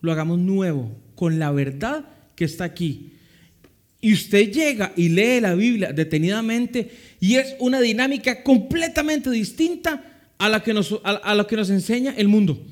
lo 0.00 0.12
hagamos 0.12 0.38
nuevo, 0.38 0.90
con 1.14 1.38
la 1.38 1.50
verdad 1.52 2.06
que 2.34 2.44
está 2.44 2.64
aquí. 2.64 3.12
Y 4.04 4.12
usted 4.12 4.50
llega 4.50 4.92
y 4.96 5.08
lee 5.08 5.40
la 5.40 5.54
Biblia 5.54 5.92
detenidamente 5.92 6.90
y 7.20 7.36
es 7.36 7.54
una 7.60 7.80
dinámica 7.80 8.42
completamente 8.42 9.30
distinta 9.30 10.28
a, 10.36 10.48
la 10.48 10.60
que 10.60 10.74
nos, 10.74 11.00
a 11.04 11.46
que 11.48 11.56
nos 11.56 11.70
enseña 11.70 12.12
el 12.16 12.26
mundo. 12.26 12.66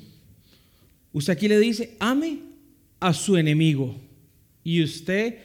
Usted 1.13 1.31
aquí 1.31 1.47
le 1.47 1.57
dice, 1.57 1.95
ame 1.99 2.39
a 2.99 3.13
su 3.13 3.37
enemigo. 3.37 3.95
Y 4.61 4.83
usted 4.83 5.37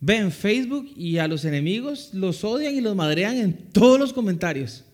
ve 0.00 0.16
en 0.16 0.30
Facebook 0.30 0.92
y 0.96 1.18
a 1.18 1.26
los 1.26 1.44
enemigos 1.44 2.10
los 2.12 2.44
odian 2.44 2.76
y 2.76 2.80
los 2.80 2.94
madrean 2.94 3.36
en 3.36 3.52
todos 3.72 3.98
los 3.98 4.12
comentarios. 4.12 4.84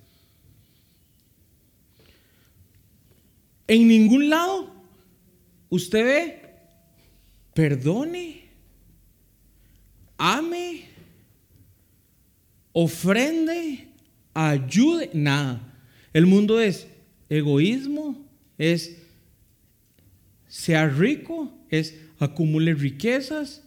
En 3.69 3.87
ningún 3.87 4.31
lado 4.31 4.75
usted 5.69 6.05
ve, 6.05 6.43
perdone, 7.55 8.42
ame, 10.23 10.85
ofrende, 12.73 13.89
ayude, 14.33 15.11
nada. 15.13 15.61
El 16.13 16.27
mundo 16.27 16.61
es 16.61 16.87
egoísmo, 17.29 18.17
es 18.57 18.99
sea 20.47 20.87
rico, 20.87 21.53
es 21.69 21.99
acumule 22.21 22.73
riquezas, 22.75 23.63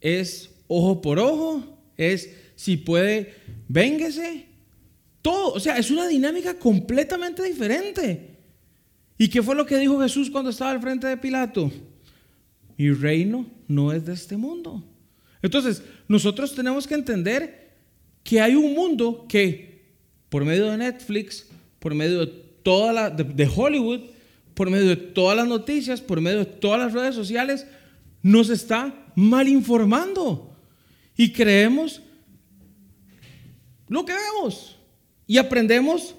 es 0.00 0.50
ojo 0.68 1.02
por 1.02 1.18
ojo, 1.18 1.78
es 1.98 2.30
si 2.56 2.78
puede, 2.78 3.34
véngase. 3.68 4.46
Todo, 5.20 5.52
o 5.52 5.60
sea, 5.60 5.76
es 5.76 5.90
una 5.90 6.08
dinámica 6.08 6.58
completamente 6.58 7.42
diferente. 7.42 8.38
¿Y 9.18 9.28
qué 9.28 9.42
fue 9.42 9.54
lo 9.54 9.66
que 9.66 9.78
dijo 9.78 10.00
Jesús 10.00 10.30
cuando 10.30 10.48
estaba 10.48 10.70
al 10.70 10.80
frente 10.80 11.06
de 11.06 11.18
Pilato? 11.18 11.70
Mi 12.78 12.90
reino 12.90 13.46
no 13.68 13.92
es 13.92 14.06
de 14.06 14.14
este 14.14 14.38
mundo. 14.38 14.82
Entonces, 15.44 15.82
nosotros 16.08 16.54
tenemos 16.54 16.86
que 16.86 16.94
entender 16.94 17.74
que 18.22 18.40
hay 18.40 18.54
un 18.54 18.72
mundo 18.72 19.26
que, 19.28 19.82
por 20.30 20.42
medio 20.42 20.70
de 20.70 20.78
Netflix, 20.78 21.46
por 21.80 21.94
medio 21.94 22.20
de 22.20 22.32
toda 22.62 22.94
la 22.94 23.10
de, 23.10 23.46
Hollywood, 23.54 24.00
por 24.54 24.70
medio 24.70 24.88
de 24.88 24.96
todas 24.96 25.36
las 25.36 25.46
noticias, 25.46 26.00
por 26.00 26.22
medio 26.22 26.38
de 26.38 26.46
todas 26.46 26.80
las 26.80 26.94
redes 26.94 27.14
sociales, 27.14 27.66
nos 28.22 28.48
está 28.48 28.94
mal 29.14 29.46
informando. 29.46 30.56
Y 31.14 31.30
creemos 31.30 32.00
lo 33.86 34.06
que 34.06 34.14
vemos. 34.14 34.78
Y 35.26 35.36
aprendemos 35.36 36.14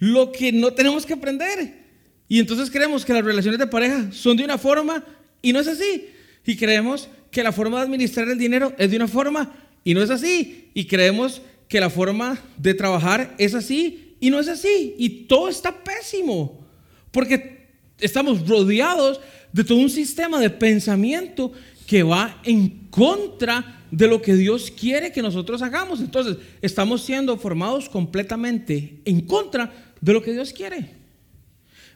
lo 0.00 0.32
que 0.32 0.50
no 0.50 0.72
tenemos 0.72 1.06
que 1.06 1.12
aprender. 1.12 1.78
Y 2.26 2.40
entonces 2.40 2.72
creemos 2.72 3.04
que 3.04 3.12
las 3.12 3.24
relaciones 3.24 3.60
de 3.60 3.68
pareja 3.68 4.10
son 4.10 4.36
de 4.36 4.42
una 4.42 4.58
forma 4.58 5.04
y 5.42 5.52
no 5.52 5.60
es 5.60 5.68
así. 5.68 6.08
Y 6.44 6.56
creemos 6.56 7.08
que 7.30 7.42
la 7.42 7.52
forma 7.52 7.78
de 7.78 7.84
administrar 7.84 8.28
el 8.28 8.38
dinero 8.38 8.72
es 8.78 8.90
de 8.90 8.96
una 8.96 9.08
forma 9.08 9.52
y 9.84 9.94
no 9.94 10.02
es 10.02 10.10
así. 10.10 10.70
Y 10.74 10.86
creemos 10.86 11.42
que 11.68 11.80
la 11.80 11.90
forma 11.90 12.38
de 12.56 12.74
trabajar 12.74 13.34
es 13.38 13.54
así 13.54 14.16
y 14.20 14.30
no 14.30 14.40
es 14.40 14.48
así. 14.48 14.94
Y 14.98 15.08
todo 15.26 15.48
está 15.48 15.84
pésimo. 15.84 16.66
Porque 17.10 17.68
estamos 18.00 18.46
rodeados 18.48 19.20
de 19.52 19.64
todo 19.64 19.78
un 19.78 19.90
sistema 19.90 20.40
de 20.40 20.50
pensamiento 20.50 21.52
que 21.86 22.02
va 22.02 22.40
en 22.44 22.88
contra 22.90 23.82
de 23.90 24.06
lo 24.06 24.20
que 24.20 24.34
Dios 24.34 24.70
quiere 24.70 25.12
que 25.12 25.22
nosotros 25.22 25.62
hagamos. 25.62 26.00
Entonces, 26.00 26.36
estamos 26.60 27.02
siendo 27.02 27.38
formados 27.38 27.88
completamente 27.88 29.00
en 29.04 29.22
contra 29.22 29.72
de 30.00 30.12
lo 30.12 30.22
que 30.22 30.32
Dios 30.32 30.52
quiere. 30.52 30.90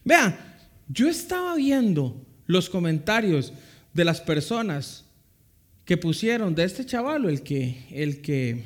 Vean, 0.05 0.37
yo 0.89 1.09
estaba 1.09 1.55
viendo 1.57 2.17
los 2.47 2.69
comentarios 2.69 3.53
de 3.93 4.05
las 4.05 4.21
personas 4.21 5.05
que 5.93 5.99
pusieron 5.99 6.55
de 6.55 6.65
este 6.65 6.87
chaval, 6.87 7.27
el 7.27 7.43
que, 7.43 7.85
el 7.91 8.23
que, 8.23 8.65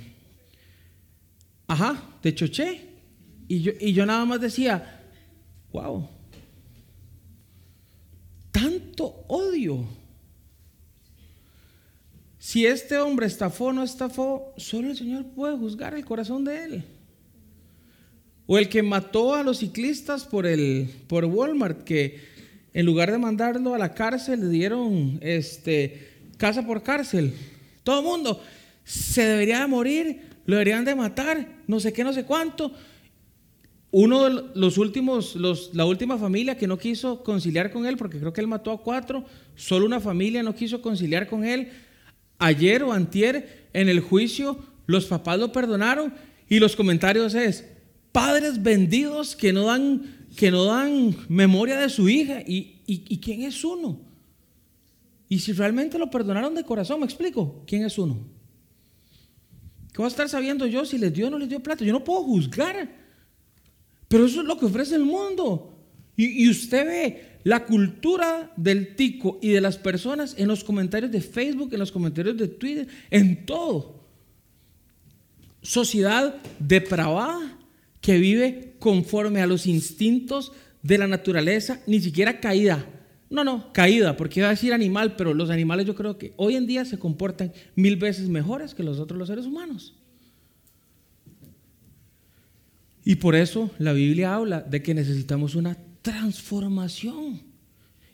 ajá, 1.66 2.00
de 2.22 2.32
Choché. 2.32 2.82
Y 3.48 3.62
yo, 3.62 3.72
y 3.80 3.92
yo 3.94 4.06
nada 4.06 4.24
más 4.24 4.40
decía, 4.40 5.02
wow, 5.72 6.08
tanto 8.52 9.24
odio. 9.26 9.84
Si 12.38 12.64
este 12.64 12.96
hombre 12.98 13.26
estafó 13.26 13.64
o 13.64 13.72
no 13.72 13.82
estafó, 13.82 14.54
solo 14.56 14.90
el 14.90 14.96
Señor 14.96 15.26
puede 15.26 15.56
juzgar 15.56 15.94
el 15.94 16.04
corazón 16.04 16.44
de 16.44 16.62
él. 16.62 16.84
O 18.46 18.56
el 18.56 18.68
que 18.68 18.84
mató 18.84 19.34
a 19.34 19.42
los 19.42 19.58
ciclistas 19.58 20.24
por, 20.24 20.46
el, 20.46 20.88
por 21.08 21.24
Walmart, 21.24 21.82
que 21.82 22.20
en 22.72 22.86
lugar 22.86 23.10
de 23.10 23.18
mandarlo 23.18 23.74
a 23.74 23.78
la 23.78 23.94
cárcel, 23.94 24.42
le 24.42 24.48
dieron 24.50 25.18
este, 25.22 26.15
casa 26.36 26.66
por 26.66 26.82
cárcel. 26.82 27.34
Todo 27.82 28.00
el 28.00 28.04
mundo 28.04 28.42
se 28.84 29.22
debería 29.24 29.60
de 29.60 29.66
morir, 29.66 30.22
lo 30.46 30.56
deberían 30.56 30.84
de 30.84 30.94
matar, 30.94 31.48
no 31.66 31.80
sé 31.80 31.92
qué, 31.92 32.04
no 32.04 32.12
sé 32.12 32.24
cuánto. 32.24 32.72
Uno 33.90 34.24
de 34.24 34.44
los 34.54 34.78
últimos, 34.78 35.36
los, 35.36 35.74
la 35.74 35.86
última 35.86 36.18
familia 36.18 36.56
que 36.56 36.66
no 36.66 36.78
quiso 36.78 37.22
conciliar 37.22 37.70
con 37.70 37.86
él, 37.86 37.96
porque 37.96 38.18
creo 38.18 38.32
que 38.32 38.40
él 38.40 38.46
mató 38.46 38.70
a 38.70 38.82
cuatro, 38.82 39.24
solo 39.54 39.86
una 39.86 40.00
familia 40.00 40.42
no 40.42 40.54
quiso 40.54 40.82
conciliar 40.82 41.26
con 41.28 41.44
él. 41.44 41.70
Ayer 42.38 42.82
o 42.82 42.92
antier, 42.92 43.68
en 43.72 43.88
el 43.88 44.00
juicio, 44.00 44.58
los 44.86 45.06
papás 45.06 45.38
lo 45.38 45.52
perdonaron 45.52 46.12
y 46.48 46.58
los 46.58 46.76
comentarios 46.76 47.34
es, 47.34 47.64
padres 48.12 48.62
vendidos 48.62 49.34
que 49.34 49.52
no 49.52 49.66
dan, 49.66 50.28
que 50.36 50.50
no 50.50 50.64
dan 50.64 51.16
memoria 51.28 51.76
de 51.78 51.88
su 51.88 52.08
hija. 52.08 52.40
¿Y, 52.46 52.76
y, 52.86 53.18
quién 53.18 53.42
es 53.42 53.64
uno? 53.64 54.00
Y 55.28 55.40
si 55.40 55.52
realmente 55.52 55.98
lo 55.98 56.10
perdonaron 56.10 56.54
de 56.54 56.64
corazón, 56.64 57.00
me 57.00 57.06
explico, 57.06 57.64
¿quién 57.66 57.84
es 57.84 57.98
uno? 57.98 58.18
¿Qué 59.92 59.98
voy 59.98 60.04
a 60.04 60.08
estar 60.08 60.28
sabiendo 60.28 60.66
yo 60.66 60.84
si 60.84 60.98
les 60.98 61.12
dio 61.12 61.28
o 61.28 61.30
no 61.30 61.38
les 61.38 61.48
dio 61.48 61.62
plata? 61.62 61.84
Yo 61.84 61.92
no 61.92 62.04
puedo 62.04 62.22
juzgar. 62.22 62.88
Pero 64.08 64.26
eso 64.26 64.40
es 64.40 64.46
lo 64.46 64.58
que 64.58 64.66
ofrece 64.66 64.94
el 64.94 65.04
mundo. 65.04 65.72
Y, 66.16 66.44
y, 66.44 66.50
usted 66.50 66.86
ve 66.86 67.38
la 67.44 67.64
cultura 67.64 68.52
del 68.56 68.94
tico 68.94 69.38
y 69.42 69.48
de 69.50 69.60
las 69.60 69.78
personas 69.78 70.34
en 70.38 70.48
los 70.48 70.64
comentarios 70.64 71.10
de 71.10 71.20
Facebook, 71.20 71.72
en 71.72 71.78
los 71.78 71.92
comentarios 71.92 72.36
de 72.36 72.48
Twitter, 72.48 72.88
en 73.10 73.44
todo. 73.44 74.06
Sociedad 75.62 76.36
depravada, 76.58 77.58
que 78.00 78.18
vive 78.18 78.76
conforme 78.78 79.42
a 79.42 79.46
los 79.46 79.66
instintos 79.66 80.52
de 80.82 80.98
la 80.98 81.08
naturaleza, 81.08 81.80
ni 81.86 82.00
siquiera 82.00 82.38
caída. 82.38 82.86
No, 83.28 83.42
no, 83.42 83.72
caída, 83.72 84.16
porque 84.16 84.40
iba 84.40 84.48
a 84.48 84.52
decir 84.52 84.72
animal, 84.72 85.16
pero 85.16 85.34
los 85.34 85.50
animales 85.50 85.86
yo 85.86 85.94
creo 85.94 86.16
que 86.16 86.32
hoy 86.36 86.54
en 86.54 86.66
día 86.66 86.84
se 86.84 86.98
comportan 86.98 87.52
mil 87.74 87.96
veces 87.96 88.28
mejores 88.28 88.74
que 88.74 88.84
los 88.84 89.00
otros 89.00 89.18
los 89.18 89.28
seres 89.28 89.46
humanos. 89.46 89.94
Y 93.04 93.16
por 93.16 93.34
eso 93.34 93.70
la 93.78 93.92
Biblia 93.92 94.34
habla 94.34 94.60
de 94.60 94.82
que 94.82 94.94
necesitamos 94.94 95.54
una 95.54 95.76
transformación. 96.02 97.40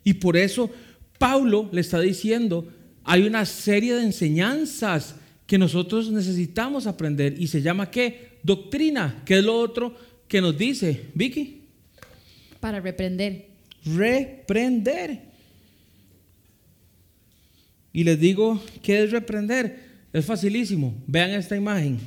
Y 0.04 0.14
por 0.14 0.36
eso 0.36 0.70
Pablo 1.18 1.68
le 1.72 1.82
está 1.82 2.00
diciendo, 2.00 2.68
hay 3.04 3.22
una 3.22 3.44
serie 3.44 3.94
de 3.94 4.02
enseñanzas 4.02 5.16
que 5.46 5.58
nosotros 5.58 6.10
necesitamos 6.10 6.86
aprender 6.86 7.34
y 7.38 7.46
se 7.46 7.62
llama 7.62 7.90
¿qué? 7.90 8.38
Doctrina, 8.42 9.22
¿qué 9.24 9.38
es 9.38 9.44
lo 9.44 9.58
otro 9.58 9.94
que 10.26 10.40
nos 10.40 10.56
dice, 10.56 11.10
Vicky? 11.14 11.68
Para 12.60 12.80
reprender. 12.80 13.51
Reprender. 13.84 15.32
Y 17.92 18.04
les 18.04 18.18
digo, 18.18 18.62
¿qué 18.82 19.04
es 19.04 19.10
reprender? 19.10 19.90
Es 20.12 20.24
facilísimo. 20.24 20.94
Vean 21.06 21.30
esta 21.30 21.56
imagen. 21.56 21.98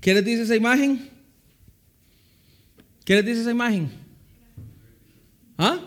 ¿Qué 0.00 0.14
les 0.14 0.24
dice 0.24 0.42
esa 0.42 0.56
imagen? 0.56 1.08
¿Qué 3.04 3.14
les 3.16 3.24
dice 3.24 3.40
esa 3.42 3.50
imagen? 3.50 3.90
¿Ah? 5.56 5.78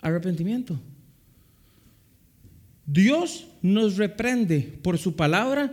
Arrepentimiento. 0.00 0.78
Dios 2.86 3.46
nos 3.60 3.96
reprende 3.96 4.60
por 4.82 4.98
su 4.98 5.14
palabra 5.14 5.72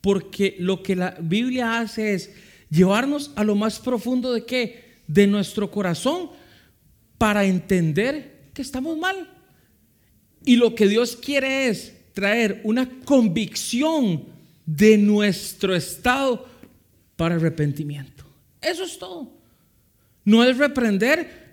porque 0.00 0.56
lo 0.58 0.82
que 0.82 0.96
la 0.96 1.16
Biblia 1.20 1.78
hace 1.78 2.14
es 2.14 2.32
llevarnos 2.70 3.32
a 3.36 3.44
lo 3.44 3.54
más 3.54 3.78
profundo 3.78 4.32
de 4.32 4.44
qué? 4.46 4.84
De 5.06 5.26
nuestro 5.26 5.70
corazón 5.70 6.30
para 7.18 7.44
entender 7.44 8.50
que 8.52 8.62
estamos 8.62 8.96
mal. 8.98 9.28
Y 10.44 10.56
lo 10.56 10.74
que 10.74 10.88
Dios 10.88 11.16
quiere 11.16 11.68
es 11.68 11.92
traer 12.12 12.60
una 12.64 12.88
convicción 13.04 14.24
de 14.64 14.98
nuestro 14.98 15.74
estado 15.74 16.46
para 17.16 17.36
arrepentimiento. 17.36 18.24
Eso 18.60 18.84
es 18.84 18.98
todo. 18.98 19.32
No 20.24 20.44
es 20.44 20.58
reprender 20.58 21.46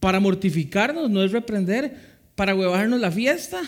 para 0.00 0.20
mortificarnos, 0.20 1.10
no 1.10 1.22
es 1.22 1.32
reprender 1.32 2.14
para 2.34 2.54
huevarnos 2.54 3.00
la 3.00 3.10
fiesta, 3.10 3.62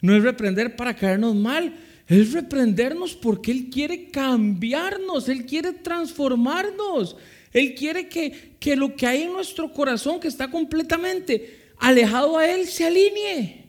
no 0.00 0.16
es 0.16 0.22
reprender 0.22 0.76
para 0.76 0.94
caernos 0.94 1.34
mal, 1.34 1.74
es 2.06 2.32
reprendernos 2.32 3.14
porque 3.14 3.50
Él 3.50 3.70
quiere 3.70 4.10
cambiarnos, 4.10 5.28
Él 5.28 5.46
quiere 5.46 5.72
transformarnos, 5.72 7.16
Él 7.52 7.74
quiere 7.74 8.08
que, 8.08 8.56
que 8.58 8.76
lo 8.76 8.96
que 8.96 9.06
hay 9.06 9.22
en 9.22 9.32
nuestro 9.32 9.72
corazón, 9.72 10.20
que 10.20 10.28
está 10.28 10.50
completamente 10.50 11.60
alejado 11.78 12.38
a 12.38 12.48
Él, 12.48 12.66
se 12.66 12.86
alinee. 12.86 13.62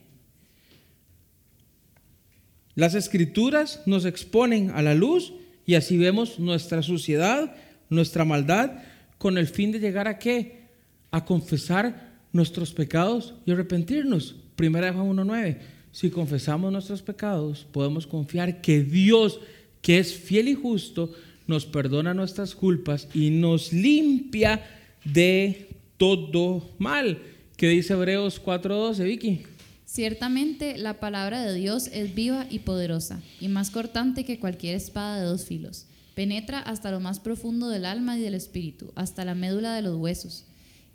Las 2.76 2.96
escrituras 2.96 3.82
nos 3.86 4.06
exponen 4.06 4.72
a 4.72 4.82
la 4.82 4.96
luz 4.96 5.34
y 5.66 5.76
así 5.76 5.98
vemos 5.98 6.40
nuestra 6.40 6.82
suciedad, 6.82 7.56
nuestra 7.90 8.26
maldad, 8.26 8.84
con 9.18 9.38
el 9.38 9.48
fin 9.48 9.72
de 9.72 9.80
llegar 9.80 10.08
a 10.08 10.18
qué? 10.18 10.70
A 11.12 11.24
confesar 11.24 12.14
nuestros 12.32 12.74
pecados 12.74 13.36
y 13.46 13.52
arrepentirnos. 13.52 14.36
Primera 14.56 14.88
de 14.88 14.94
Juan 14.94 15.16
1.9. 15.16 15.60
Si 15.92 16.10
confesamos 16.10 16.72
nuestros 16.72 17.04
pecados, 17.04 17.68
podemos 17.72 18.08
confiar 18.08 18.62
que 18.62 18.84
Dios, 18.84 19.40
que 19.82 20.00
es 20.00 20.14
fiel 20.14 20.48
y 20.48 20.56
justo, 20.56 21.12
nos 21.48 21.66
perdona 21.66 22.14
nuestras 22.14 22.56
culpas 22.56 23.08
y 23.14 23.30
nos 23.30 23.74
limpia 23.74 24.64
de 25.06 25.70
todo 25.98 26.70
mal. 26.80 27.20
¿Qué 27.58 27.70
dice 27.70 27.94
Hebreos 27.94 28.42
4.12, 28.44 29.04
Vicky? 29.04 29.44
Ciertamente 29.86 30.78
la 30.78 31.00
palabra 31.00 31.44
de 31.44 31.54
Dios 31.54 31.88
es 31.94 32.16
viva 32.16 32.48
y 32.50 32.60
poderosa, 32.60 33.22
y 33.40 33.48
más 33.48 33.70
cortante 33.70 34.26
que 34.26 34.40
cualquier 34.40 34.76
espada 34.76 35.20
de 35.20 35.26
dos 35.26 35.46
filos. 35.46 35.86
Penetra 36.16 36.60
hasta 36.60 36.92
lo 36.92 37.00
más 37.00 37.20
profundo 37.20 37.70
del 37.70 37.86
alma 37.86 38.18
y 38.18 38.22
del 38.22 38.34
espíritu, 38.34 38.92
hasta 38.96 39.24
la 39.24 39.36
médula 39.36 39.76
de 39.76 39.84
los 39.84 39.96
huesos, 39.96 40.46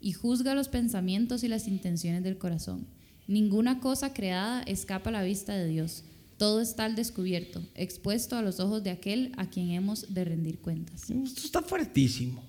y 0.00 0.12
juzga 0.12 0.54
los 0.54 0.68
pensamientos 0.68 1.44
y 1.44 1.48
las 1.48 1.68
intenciones 1.68 2.22
del 2.22 2.38
corazón. 2.38 2.86
Ninguna 3.28 3.78
cosa 3.78 4.12
creada 4.12 4.62
escapa 4.62 5.10
a 5.10 5.12
la 5.12 5.22
vista 5.22 5.54
de 5.54 5.68
Dios. 5.68 6.02
Todo 6.38 6.60
está 6.60 6.84
al 6.84 6.94
descubierto, 6.96 7.62
expuesto 7.74 8.36
a 8.36 8.42
los 8.42 8.60
ojos 8.60 8.82
de 8.82 8.90
aquel 8.90 9.32
a 9.36 9.50
quien 9.50 9.70
hemos 9.70 10.14
de 10.14 10.24
rendir 10.24 10.58
cuentas. 10.58 11.10
Esto 11.10 11.42
está 11.44 11.62
fuertísimo 11.62 12.42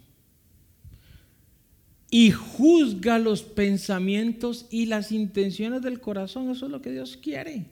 y 2.11 2.31
juzga 2.31 3.19
los 3.19 3.43
pensamientos 3.43 4.65
y 4.71 4.85
las 4.87 5.11
intenciones 5.11 5.81
del 5.81 5.99
corazón. 5.99 6.49
Eso 6.49 6.65
es 6.65 6.71
lo 6.71 6.81
que 6.81 6.91
Dios 6.91 7.17
quiere. 7.17 7.65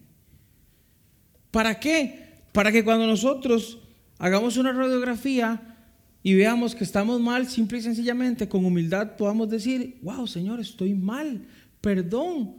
¿Para 1.52 1.80
qué? 1.80 2.42
Para 2.52 2.72
que 2.72 2.84
cuando 2.84 3.08
nosotros 3.08 3.80
hagamos 4.20 4.58
una 4.58 4.74
radiografía 4.74 5.76
y 6.22 6.36
veamos 6.36 6.76
que 6.76 6.84
estamos 6.84 7.20
mal, 7.20 7.48
simple 7.48 7.80
y 7.80 7.82
sencillamente, 7.82 8.48
con 8.48 8.66
humildad 8.66 9.16
podamos 9.16 9.50
decir, 9.50 9.98
wow, 10.02 10.28
Señor, 10.28 10.60
estoy 10.60 10.94
mal, 10.94 11.42
perdón, 11.82 12.56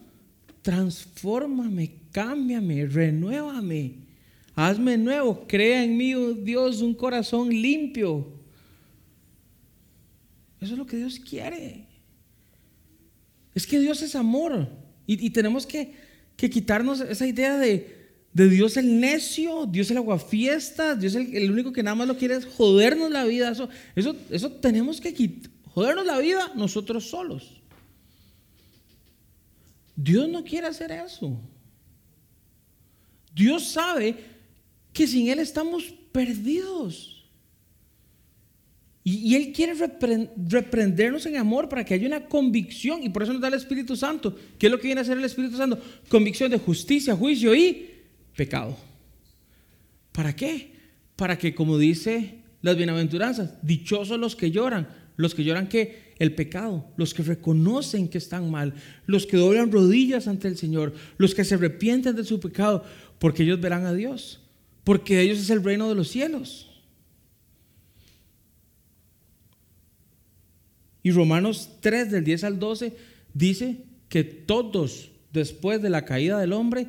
transfórmame, 0.62 1.97
cámbiame, 2.12 2.86
renuévame, 2.86 3.94
hazme 4.54 4.96
nuevo, 4.98 5.46
crea 5.46 5.84
en 5.84 5.96
mí, 5.96 6.14
oh 6.14 6.32
Dios, 6.32 6.80
un 6.82 6.94
corazón 6.94 7.48
limpio 7.50 8.38
eso 10.60 10.72
es 10.72 10.78
lo 10.78 10.86
que 10.86 10.96
Dios 10.96 11.20
quiere. 11.20 11.86
Es 13.54 13.66
que 13.66 13.78
Dios 13.78 14.02
es 14.02 14.14
amor. 14.14 14.68
Y, 15.06 15.30
tenemos 15.30 15.66
que, 15.66 15.94
quitarnos 16.36 17.00
esa 17.00 17.26
idea 17.26 17.56
de, 17.56 17.96
Dios 18.32 18.76
el 18.76 19.00
necio, 19.00 19.66
Dios 19.66 19.90
el 19.90 19.96
aguafiestas, 19.96 21.00
Dios 21.00 21.14
el, 21.14 21.34
el, 21.34 21.50
único 21.50 21.72
que 21.72 21.82
nada 21.82 21.94
más 21.94 22.06
lo 22.08 22.18
quiere 22.18 22.34
es 22.34 22.44
jodernos 22.44 23.10
la 23.10 23.24
vida. 23.24 23.50
Eso, 23.50 23.68
eso, 23.96 24.16
eso 24.30 24.52
tenemos 24.52 25.00
que 25.00 25.40
jodernos 25.64 26.04
la 26.04 26.18
vida 26.18 26.52
nosotros 26.54 27.08
solos. 27.08 27.62
Dios 29.96 30.28
no 30.28 30.44
quiere 30.44 30.66
hacer 30.66 30.92
eso. 30.92 31.40
Dios 33.38 33.68
sabe 33.68 34.16
que 34.92 35.06
sin 35.06 35.28
Él 35.28 35.38
estamos 35.38 35.84
perdidos. 36.10 37.24
Y, 39.04 39.36
Él 39.36 39.52
quiere 39.52 39.74
reprendernos 40.36 41.24
en 41.24 41.36
amor 41.36 41.68
para 41.68 41.84
que 41.84 41.94
haya 41.94 42.08
una 42.08 42.26
convicción. 42.26 43.02
Y 43.02 43.08
por 43.08 43.22
eso 43.22 43.32
nos 43.32 43.40
da 43.40 43.48
el 43.48 43.54
Espíritu 43.54 43.96
Santo. 43.96 44.36
¿Qué 44.58 44.66
es 44.66 44.72
lo 44.72 44.78
que 44.78 44.88
viene 44.88 45.00
a 45.00 45.02
hacer 45.02 45.16
el 45.16 45.24
Espíritu 45.24 45.56
Santo? 45.56 45.78
Convicción 46.08 46.50
de 46.50 46.58
justicia, 46.58 47.14
juicio 47.14 47.54
y 47.54 47.90
pecado. 48.36 48.76
¿Para 50.12 50.34
qué? 50.34 50.72
Para 51.14 51.38
que, 51.38 51.54
como 51.54 51.78
dice 51.78 52.42
las 52.60 52.76
bienaventuranzas, 52.76 53.54
dichosos 53.62 54.18
los 54.18 54.34
que 54.34 54.50
lloran. 54.50 54.88
Los 55.16 55.34
que 55.34 55.44
lloran 55.44 55.68
que 55.68 56.08
el 56.18 56.34
pecado, 56.34 56.92
los 56.96 57.14
que 57.14 57.22
reconocen 57.22 58.08
que 58.08 58.18
están 58.18 58.50
mal, 58.50 58.74
los 59.06 59.26
que 59.26 59.36
doblan 59.36 59.70
rodillas 59.72 60.28
ante 60.28 60.48
el 60.48 60.56
Señor, 60.56 60.92
los 61.16 61.34
que 61.34 61.44
se 61.44 61.54
arrepienten 61.54 62.16
de 62.16 62.24
su 62.24 62.40
pecado, 62.40 62.84
porque 63.18 63.42
ellos 63.42 63.60
verán 63.60 63.86
a 63.86 63.94
Dios, 63.94 64.40
porque 64.84 65.20
ellos 65.20 65.38
es 65.38 65.50
el 65.50 65.62
reino 65.62 65.88
de 65.88 65.94
los 65.94 66.08
cielos. 66.08 66.68
Y 71.02 71.10
Romanos 71.10 71.70
3 71.80 72.10
del 72.10 72.24
10 72.24 72.44
al 72.44 72.58
12 72.58 72.96
dice 73.32 73.84
que 74.08 74.24
todos 74.24 75.10
después 75.32 75.80
de 75.80 75.90
la 75.90 76.04
caída 76.04 76.38
del 76.38 76.52
hombre 76.52 76.88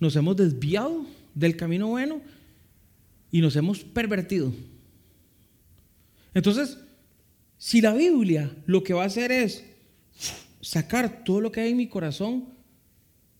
nos 0.00 0.16
hemos 0.16 0.36
desviado 0.36 1.06
del 1.34 1.56
camino 1.56 1.88
bueno 1.88 2.20
y 3.30 3.40
nos 3.40 3.56
hemos 3.56 3.84
pervertido. 3.84 4.52
Entonces, 6.34 6.78
si 7.56 7.80
la 7.80 7.94
Biblia 7.94 8.54
lo 8.66 8.82
que 8.82 8.94
va 8.94 9.02
a 9.02 9.06
hacer 9.06 9.32
es 9.32 9.64
sacar 10.60 11.24
todo 11.24 11.40
lo 11.40 11.52
que 11.52 11.60
hay 11.60 11.70
en 11.70 11.76
mi 11.76 11.88
corazón, 11.88 12.48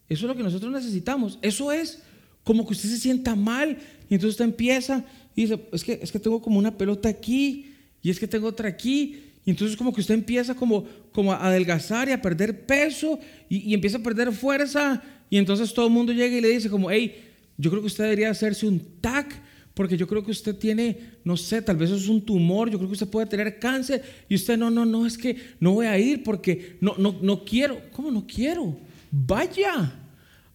eso 0.08 0.24
es 0.24 0.28
lo 0.28 0.36
que 0.36 0.42
nosotros 0.42 0.72
necesitamos. 0.72 1.38
Eso 1.42 1.70
es 1.70 2.02
como 2.44 2.66
que 2.66 2.72
usted 2.72 2.88
se 2.88 2.98
sienta 2.98 3.34
mal 3.34 3.78
y 4.08 4.14
entonces 4.14 4.30
usted 4.30 4.46
empieza 4.46 5.04
y 5.36 5.42
dice, 5.42 5.60
es 5.70 5.84
que, 5.84 5.98
es 6.02 6.10
que 6.10 6.18
tengo 6.18 6.40
como 6.40 6.58
una 6.58 6.76
pelota 6.76 7.08
aquí 7.08 7.74
y 8.02 8.10
es 8.10 8.18
que 8.18 8.26
tengo 8.26 8.48
otra 8.48 8.68
aquí. 8.68 9.22
Y 9.44 9.50
entonces 9.50 9.76
como 9.76 9.92
que 9.92 10.00
usted 10.00 10.14
empieza 10.14 10.54
como, 10.54 10.86
como 11.12 11.32
a 11.32 11.46
adelgazar 11.46 12.08
y 12.08 12.12
a 12.12 12.20
perder 12.20 12.66
peso 12.66 13.18
y, 13.48 13.72
empieza 13.74 13.98
a 13.98 14.02
perder 14.02 14.32
fuerza. 14.32 15.02
Y 15.30 15.36
entonces 15.36 15.72
todo 15.74 15.86
el 15.86 15.92
mundo 15.92 16.12
llega 16.12 16.36
y 16.36 16.40
le 16.40 16.48
dice 16.48 16.70
como, 16.70 16.90
hey, 16.90 17.14
yo 17.56 17.70
creo 17.70 17.82
que 17.82 17.88
usted 17.88 18.04
debería 18.04 18.30
hacerse 18.30 18.66
un 18.66 18.80
TAC 19.00 19.42
porque 19.74 19.96
yo 19.96 20.08
creo 20.08 20.24
que 20.24 20.32
usted 20.32 20.56
tiene, 20.56 20.98
no 21.24 21.36
sé, 21.36 21.62
tal 21.62 21.76
vez 21.76 21.90
es 21.90 22.08
un 22.08 22.20
tumor, 22.20 22.68
yo 22.68 22.78
creo 22.78 22.88
que 22.88 22.94
usted 22.94 23.08
puede 23.08 23.26
tener 23.26 23.58
cáncer 23.58 24.02
y 24.28 24.34
usted 24.34 24.58
no, 24.58 24.70
no, 24.70 24.84
no, 24.84 25.06
es 25.06 25.16
que 25.16 25.36
no 25.60 25.74
voy 25.74 25.86
a 25.86 25.98
ir 25.98 26.24
porque 26.24 26.78
no, 26.80 26.94
no, 26.98 27.16
no 27.22 27.44
quiero. 27.44 27.80
¿Cómo 27.92 28.10
no 28.10 28.26
quiero? 28.26 28.76
Vaya, 29.10 29.92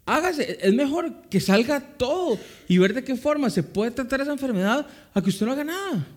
hágase, 0.05 0.57
es 0.61 0.73
mejor 0.73 1.27
que 1.29 1.39
salga 1.39 1.79
todo 1.79 2.37
y 2.67 2.77
ver 2.77 2.93
de 2.93 3.03
qué 3.03 3.15
forma 3.15 3.49
se 3.49 3.63
puede 3.63 3.91
tratar 3.91 4.21
esa 4.21 4.31
enfermedad 4.31 4.85
a 5.13 5.21
que 5.21 5.29
usted 5.29 5.45
no 5.45 5.53
haga 5.53 5.63
nada. 5.63 6.07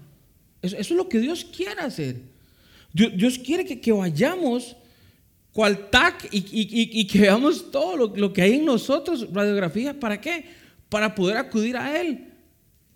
Eso, 0.62 0.76
es 0.76 0.90
lo 0.90 1.08
que 1.08 1.20
Dios 1.20 1.44
quiere 1.44 1.80
hacer. 1.80 2.16
Dios, 2.92 3.38
quiere 3.38 3.64
que, 3.64 3.92
vayamos 3.92 4.74
cual 5.52 5.90
TAC 5.90 6.28
y, 6.32 7.06
que 7.06 7.20
veamos 7.20 7.70
todo 7.70 7.96
lo, 8.16 8.32
que 8.32 8.42
hay 8.42 8.54
en 8.54 8.64
nosotros, 8.64 9.26
radiografía, 9.32 9.98
¿para 9.98 10.20
qué? 10.20 10.44
Para 10.88 11.14
poder 11.14 11.36
acudir 11.36 11.76
a 11.76 12.00
Él. 12.00 12.32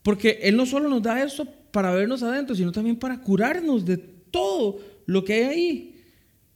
Porque 0.03 0.40
Él 0.42 0.57
no 0.57 0.64
solo 0.64 0.88
nos 0.88 1.03
da 1.03 1.22
eso 1.22 1.46
para 1.70 1.92
vernos 1.92 2.22
adentro, 2.22 2.55
sino 2.55 2.72
también 2.72 2.96
para 2.96 3.20
curarnos 3.20 3.85
de 3.85 3.98
todo 3.98 4.81
lo 5.07 5.24
que 5.24 5.35
hay 5.35 5.42
ahí. 5.42 6.03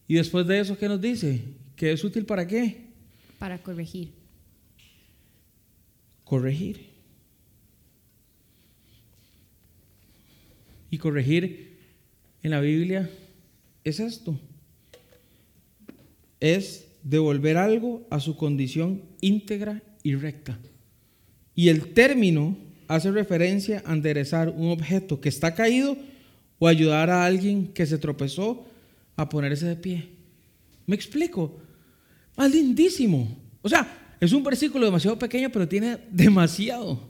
Y 0.08 0.14
después 0.14 0.46
de 0.46 0.60
eso, 0.60 0.76
¿qué 0.78 0.88
nos 0.88 1.00
dice? 1.00 1.42
¿Que 1.84 1.92
es 1.92 2.02
útil 2.02 2.24
para 2.24 2.46
qué? 2.46 2.86
Para 3.38 3.58
corregir. 3.58 4.14
Corregir. 6.24 6.94
y 10.90 10.96
corregir 10.96 11.76
en 12.42 12.52
la 12.52 12.60
Biblia 12.60 13.10
es 13.84 14.00
esto. 14.00 14.40
Es 16.40 16.88
devolver 17.02 17.58
algo 17.58 18.06
a 18.08 18.18
su 18.18 18.34
condición 18.34 19.02
íntegra 19.20 19.82
y 20.02 20.14
recta. 20.14 20.58
Y 21.54 21.68
el 21.68 21.92
término 21.92 22.56
hace 22.88 23.10
referencia 23.10 23.82
a 23.84 23.92
enderezar 23.92 24.48
un 24.48 24.70
objeto 24.70 25.20
que 25.20 25.28
está 25.28 25.54
caído 25.54 25.98
o 26.58 26.66
ayudar 26.66 27.10
a 27.10 27.26
alguien 27.26 27.68
que 27.74 27.84
se 27.84 27.98
tropezó 27.98 28.66
a 29.16 29.28
ponerse 29.28 29.66
de 29.66 29.76
pie. 29.76 30.08
¿Me 30.86 30.96
explico? 30.96 31.60
Más 32.36 32.50
lindísimo. 32.50 33.36
O 33.62 33.68
sea, 33.68 34.16
es 34.20 34.32
un 34.32 34.42
versículo 34.42 34.84
demasiado 34.86 35.18
pequeño, 35.18 35.50
pero 35.50 35.68
tiene 35.68 35.98
demasiado. 36.10 37.00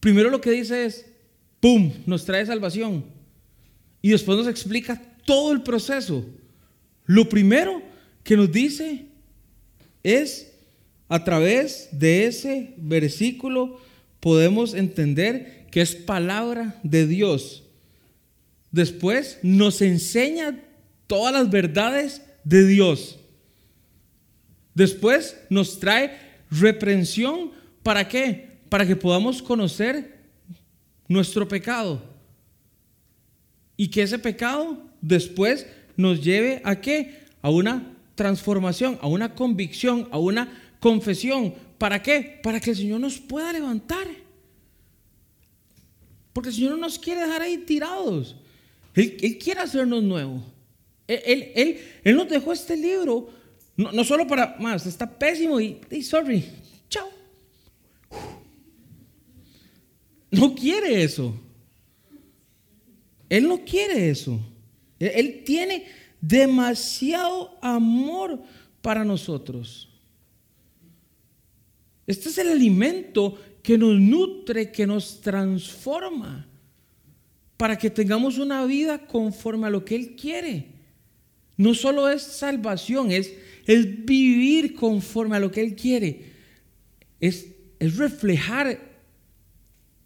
Primero 0.00 0.30
lo 0.30 0.40
que 0.40 0.50
dice 0.50 0.84
es, 0.84 1.06
¡pum!, 1.60 1.92
nos 2.06 2.24
trae 2.24 2.46
salvación. 2.46 3.04
Y 4.00 4.10
después 4.10 4.38
nos 4.38 4.46
explica 4.46 5.00
todo 5.24 5.52
el 5.52 5.62
proceso. 5.62 6.24
Lo 7.04 7.28
primero 7.28 7.82
que 8.22 8.36
nos 8.36 8.52
dice 8.52 9.06
es, 10.02 10.52
a 11.08 11.24
través 11.24 11.88
de 11.92 12.26
ese 12.26 12.74
versículo 12.76 13.80
podemos 14.20 14.74
entender 14.74 15.66
que 15.70 15.80
es 15.80 15.94
palabra 15.94 16.78
de 16.82 17.06
Dios. 17.06 17.64
Después 18.70 19.38
nos 19.42 19.80
enseña 19.80 20.62
todas 21.06 21.32
las 21.32 21.50
verdades 21.50 22.22
de 22.44 22.66
Dios. 22.66 23.17
Después 24.78 25.36
nos 25.50 25.80
trae 25.80 26.16
reprensión. 26.52 27.50
¿Para 27.82 28.06
qué? 28.06 28.60
Para 28.68 28.86
que 28.86 28.94
podamos 28.94 29.42
conocer 29.42 30.20
nuestro 31.08 31.48
pecado. 31.48 32.00
Y 33.76 33.88
que 33.88 34.02
ese 34.02 34.20
pecado 34.20 34.80
después 35.00 35.66
nos 35.96 36.22
lleve 36.22 36.62
a 36.62 36.80
qué? 36.80 37.24
A 37.42 37.50
una 37.50 37.92
transformación, 38.14 39.00
a 39.00 39.08
una 39.08 39.34
convicción, 39.34 40.06
a 40.12 40.18
una 40.18 40.76
confesión. 40.78 41.54
¿Para 41.76 42.00
qué? 42.00 42.38
Para 42.40 42.60
que 42.60 42.70
el 42.70 42.76
Señor 42.76 43.00
nos 43.00 43.18
pueda 43.18 43.52
levantar. 43.52 44.06
Porque 46.32 46.50
el 46.50 46.54
Señor 46.54 46.70
no 46.70 46.76
nos 46.76 47.00
quiere 47.00 47.22
dejar 47.22 47.42
ahí 47.42 47.58
tirados. 47.58 48.36
Él, 48.94 49.38
quiere 49.42 49.58
hacernos 49.58 50.04
nuevo. 50.04 50.40
Él, 51.08 51.50
él, 51.56 51.80
él, 52.04 52.14
nos 52.16 52.28
dejó 52.28 52.52
este 52.52 52.76
libro, 52.76 53.28
no, 53.78 53.92
no 53.92 54.02
solo 54.02 54.26
para, 54.26 54.56
más, 54.58 54.84
está 54.86 55.08
pésimo 55.08 55.60
y, 55.60 56.02
sorry, 56.02 56.44
chao. 56.88 57.08
No 60.32 60.52
quiere 60.52 61.04
eso. 61.04 61.32
Él 63.28 63.46
no 63.46 63.64
quiere 63.64 64.10
eso. 64.10 64.40
Él 64.98 65.44
tiene 65.46 65.86
demasiado 66.20 67.56
amor 67.62 68.42
para 68.82 69.04
nosotros. 69.04 69.88
Este 72.04 72.30
es 72.30 72.38
el 72.38 72.48
alimento 72.48 73.38
que 73.62 73.78
nos 73.78 74.00
nutre, 74.00 74.72
que 74.72 74.88
nos 74.88 75.20
transforma, 75.20 76.48
para 77.56 77.78
que 77.78 77.90
tengamos 77.90 78.38
una 78.38 78.66
vida 78.66 79.06
conforme 79.06 79.68
a 79.68 79.70
lo 79.70 79.84
que 79.84 79.94
Él 79.94 80.16
quiere. 80.16 80.77
No 81.58 81.74
solo 81.74 82.08
es 82.08 82.22
salvación, 82.22 83.10
es, 83.10 83.34
es 83.66 84.06
vivir 84.06 84.74
conforme 84.74 85.36
a 85.36 85.40
lo 85.40 85.50
que 85.50 85.60
Él 85.60 85.76
quiere. 85.76 86.32
Es, 87.20 87.48
es 87.78 87.96
reflejar 87.98 88.80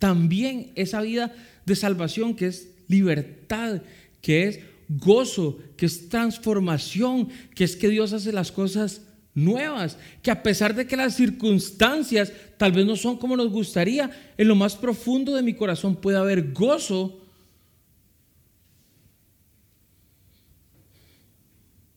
también 0.01 0.73
esa 0.75 1.01
vida 1.03 1.33
de 1.65 1.77
salvación 1.77 2.35
que 2.35 2.47
es 2.47 2.71
libertad, 2.89 3.83
que 4.21 4.49
es 4.49 4.61
gozo, 4.89 5.59
que 5.77 5.87
es 5.87 6.09
transformación, 6.09 7.29
que 7.55 7.65
es 7.65 7.77
que 7.77 7.89
Dios 7.89 8.13
hace 8.13 8.33
las 8.33 8.51
cosas 8.51 9.03
nuevas, 9.35 9.97
que 10.23 10.31
a 10.31 10.43
pesar 10.43 10.75
de 10.75 10.87
que 10.87 10.97
las 10.97 11.17
circunstancias 11.17 12.33
tal 12.57 12.73
vez 12.73 12.87
no 12.87 12.97
son 12.97 13.17
como 13.17 13.37
nos 13.37 13.51
gustaría, 13.51 14.11
en 14.37 14.49
lo 14.49 14.55
más 14.55 14.77
profundo 14.77 15.35
de 15.35 15.43
mi 15.43 15.55
corazón 15.55 15.97
puede 15.97 16.19
haber 16.19 16.53
gozo. 16.53 17.22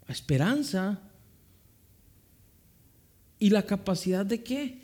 Esperanza 0.08 1.00
y 3.40 3.50
la 3.50 3.64
capacidad 3.64 4.26
de 4.26 4.44
qué? 4.44 4.80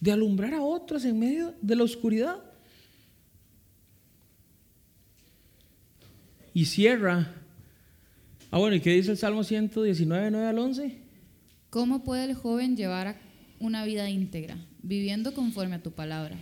De 0.00 0.12
alumbrar 0.12 0.54
a 0.54 0.62
otros 0.62 1.04
en 1.04 1.18
medio 1.18 1.54
de 1.60 1.76
la 1.76 1.84
oscuridad. 1.84 2.42
Y 6.52 6.66
cierra. 6.66 7.34
Ah, 8.50 8.58
bueno, 8.58 8.76
¿y 8.76 8.80
qué 8.80 8.90
dice 8.90 9.10
el 9.10 9.18
Salmo 9.18 9.42
119, 9.42 10.30
9 10.30 10.46
al 10.46 10.58
11? 10.58 10.98
¿Cómo 11.70 12.04
puede 12.04 12.24
el 12.24 12.34
joven 12.34 12.76
llevar 12.76 13.18
una 13.58 13.84
vida 13.84 14.08
íntegra, 14.08 14.56
viviendo 14.82 15.34
conforme 15.34 15.76
a 15.76 15.82
tu 15.82 15.90
palabra? 15.90 16.36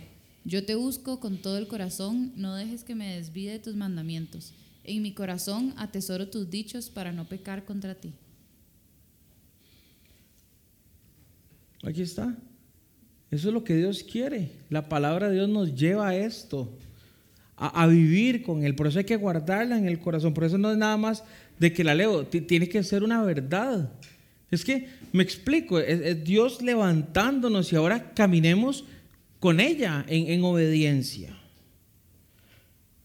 Yo 0.45 0.65
te 0.65 0.75
busco 0.75 1.19
con 1.19 1.37
todo 1.37 1.57
el 1.57 1.67
corazón, 1.67 2.33
no 2.35 2.53
dejes 2.55 2.83
que 2.83 2.95
me 2.95 3.15
desvíe 3.15 3.49
de 3.49 3.59
tus 3.59 3.75
mandamientos. 3.75 4.53
En 4.83 5.01
mi 5.01 5.13
corazón 5.13 5.73
atesoro 5.77 6.29
tus 6.29 6.49
dichos 6.49 6.89
para 6.89 7.11
no 7.11 7.25
pecar 7.25 7.65
contra 7.65 7.95
ti. 7.95 8.13
Aquí 11.83 12.01
está. 12.01 12.35
Eso 13.31 13.47
es 13.47 13.53
lo 13.53 13.63
que 13.63 13.75
Dios 13.75 14.03
quiere. 14.03 14.51
La 14.69 14.87
palabra 14.87 15.27
de 15.29 15.35
Dios 15.35 15.49
nos 15.49 15.73
lleva 15.73 16.09
a 16.09 16.15
esto 16.15 16.77
a, 17.55 17.87
vivir 17.87 18.43
con 18.43 18.63
Él. 18.63 18.75
Por 18.75 18.87
eso 18.87 18.99
hay 18.99 19.05
que 19.05 19.15
guardarla 19.15 19.77
en 19.77 19.87
el 19.87 19.99
corazón. 19.99 20.33
Por 20.33 20.43
eso 20.43 20.57
no 20.57 20.71
es 20.71 20.77
nada 20.77 20.97
más 20.97 21.23
de 21.59 21.71
que 21.71 21.83
la 21.83 21.95
leo, 21.95 22.25
tiene 22.25 22.67
que 22.67 22.83
ser 22.83 23.03
una 23.03 23.23
verdad. 23.23 23.91
Es 24.51 24.63
que, 24.63 24.87
me 25.11 25.23
explico, 25.23 25.79
es, 25.79 26.23
Dios 26.23 26.61
levantándonos 26.61 27.71
y 27.71 27.75
ahora 27.75 28.13
caminemos 28.13 28.85
con 29.39 29.59
ella 29.59 30.05
en, 30.07 30.43
obediencia. 30.43 31.37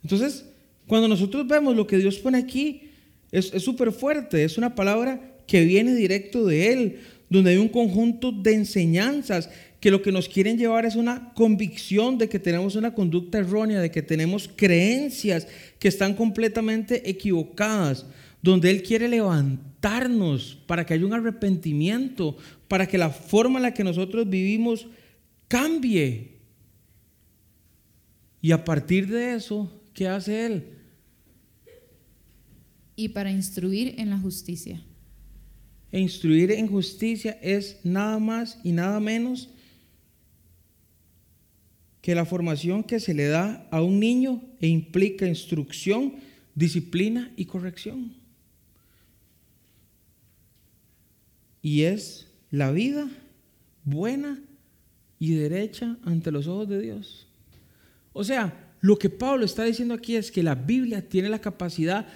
Entonces, 0.03 0.45
cuando 0.89 1.07
nosotros 1.07 1.47
vemos 1.47 1.77
lo 1.77 1.87
que 1.87 1.99
Dios 1.99 2.19
pone 2.19 2.39
aquí, 2.39 2.91
es 3.31 3.47
súper 3.63 3.93
fuerte, 3.93 4.43
es 4.43 4.59
una 4.59 4.75
palabra 4.75 5.37
que 5.47 5.65
viene 5.65 5.95
directo 5.95 6.45
de 6.45 6.73
Él, 6.73 7.01
donde 7.31 7.51
hay 7.51 7.57
un 7.59 7.69
conjunto 7.69 8.33
de 8.33 8.55
enseñanzas 8.55 9.51
que 9.81 9.91
lo 9.91 10.03
que 10.03 10.13
nos 10.13 10.29
quieren 10.29 10.59
llevar 10.59 10.85
es 10.87 10.97
una 10.97 11.33
convicción 11.35 12.19
de 12.19 12.29
que 12.29 12.39
tenemos 12.39 12.75
una 12.75 12.95
conducta 12.95 13.39
errónea, 13.39 13.81
de 13.81 13.91
que 13.91 14.03
tenemos 14.03 14.49
creencias 14.55 15.47
que 15.79 15.89
están 15.89 16.15
completamente 16.15 17.09
equivocadas, 17.09 18.07
donde 18.43 18.71
Él 18.71 18.83
quiere 18.83 19.09
levantarnos 19.09 20.59
para 20.67 20.85
que 20.85 20.95
haya 20.95 21.07
un 21.07 21.13
arrepentimiento, 21.13 22.37
para 22.67 22.87
que 22.87 22.99
la 22.99 23.11
forma 23.11 23.59
en 23.59 23.65
la 23.65 23.75
que 23.75 23.85
nosotros 23.85 24.29
vivimos 24.29 24.87
cambie. 25.47 26.39
Y 28.41 28.53
a 28.53 28.65
partir 28.65 29.07
de 29.09 29.35
eso, 29.35 29.71
¿qué 29.95 30.09
hace 30.09 30.47
Él? 30.47 30.78
Y 32.99 33.11
para 33.11 33.31
instruir 33.31 33.95
en 33.99 34.11
la 34.11 34.19
justicia. 34.19 34.83
E 35.93 36.01
instruir 36.01 36.51
en 36.51 36.67
justicia 36.67 37.39
es 37.41 37.79
nada 37.85 38.19
más 38.19 38.59
y 38.65 38.73
nada 38.73 38.99
menos 38.99 39.51
que 42.03 42.17
la 42.17 42.25
formación 42.25 42.83
que 42.83 42.99
se 42.99 43.15
le 43.15 43.29
da 43.29 43.69
a 43.71 43.83
un 43.83 44.01
niño 44.01 44.43
e 44.61 44.67
implica 44.67 45.29
instrucción, 45.29 46.17
disciplina 46.57 47.33
y 47.37 47.45
corrección. 47.45 48.15
Y 51.63 51.83
es 51.83 52.27
la 52.51 52.73
vida 52.73 53.09
buena 53.85 54.43
y 55.21 55.35
derecha 55.35 55.97
ante 56.03 56.33
los 56.33 56.49
ojos 56.49 56.69
de 56.69 56.81
Dios. 56.81 57.29
O 58.13 58.25
sea, 58.25 58.75
lo 58.81 58.99
que 58.99 59.09
Pablo 59.09 59.45
está 59.45 59.63
diciendo 59.63 59.95
aquí 59.95 60.17
es 60.17 60.33
que 60.33 60.43
la 60.43 60.57
Biblia 60.57 61.09
tiene 61.09 61.29
la 61.29 61.41
capacidad 61.41 62.09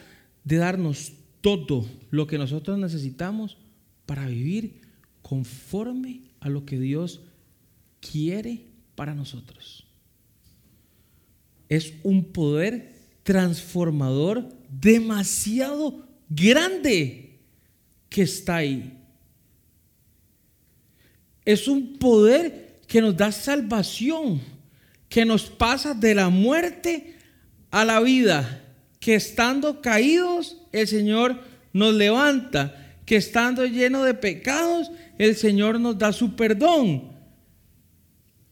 de 0.45 0.57
darnos 0.57 1.13
todo 1.41 1.87
lo 2.11 2.27
que 2.27 2.39
nosotros 2.39 2.79
necesitamos 2.79 3.59
para 4.07 4.27
vivir 4.27 4.81
conforme 5.23 6.23
a 6.41 6.49
lo 6.49 6.65
que 6.65 6.79
Dios 6.79 7.21
quiere 8.01 8.67
para 8.95 9.15
nosotros. 9.15 9.87
Es 11.69 11.95
un 12.03 12.25
poder 12.25 12.95
transformador 13.23 14.49
demasiado 14.69 16.07
grande 16.29 17.39
que 18.09 18.23
está 18.23 18.57
ahí. 18.57 18.99
Es 21.45 21.67
un 21.67 21.99
poder 21.99 22.81
que 22.87 23.01
nos 23.01 23.17
da 23.17 23.33
salvación, 23.33 24.41
que 25.09 25.25
nos 25.25 25.45
pasa 25.45 25.95
de 25.95 26.15
la 26.15 26.29
muerte 26.29 27.17
a 27.71 27.85
la 27.85 28.01
vida, 28.01 28.62
que 29.03 29.17
estando 29.17 29.81
caídos 29.83 30.59
el 30.71 30.87
Señor 30.87 31.41
nos 31.73 31.93
levanta, 31.93 32.95
que 33.05 33.17
estando 33.17 33.67
lleno 33.67 34.05
de 34.05 34.15
pecados 34.15 34.93
el 35.19 35.35
Señor 35.35 35.81
nos 35.81 35.99
da 35.99 36.13
su 36.13 36.37
perdón 36.37 37.11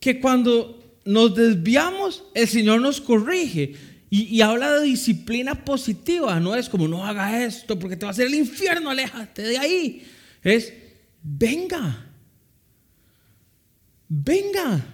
que 0.01 0.19
cuando 0.19 0.99
nos 1.05 1.33
desviamos, 1.35 2.25
el 2.33 2.47
Señor 2.49 2.81
nos 2.81 2.99
corrige. 2.99 3.75
Y, 4.09 4.41
habla 4.41 4.73
de 4.73 4.83
disciplina 4.87 5.63
positiva, 5.63 6.37
no 6.41 6.53
es 6.53 6.67
como 6.67 6.85
no 6.85 7.05
haga 7.05 7.45
esto 7.45 7.79
porque 7.79 7.95
te 7.95 8.05
va 8.05 8.09
a 8.09 8.11
hacer 8.11 8.27
el 8.27 8.35
infierno, 8.35 8.89
aléjate 8.89 9.41
de 9.41 9.57
ahí. 9.57 10.05
Es 10.43 10.73
venga, 11.23 12.07
venga. 14.09 14.85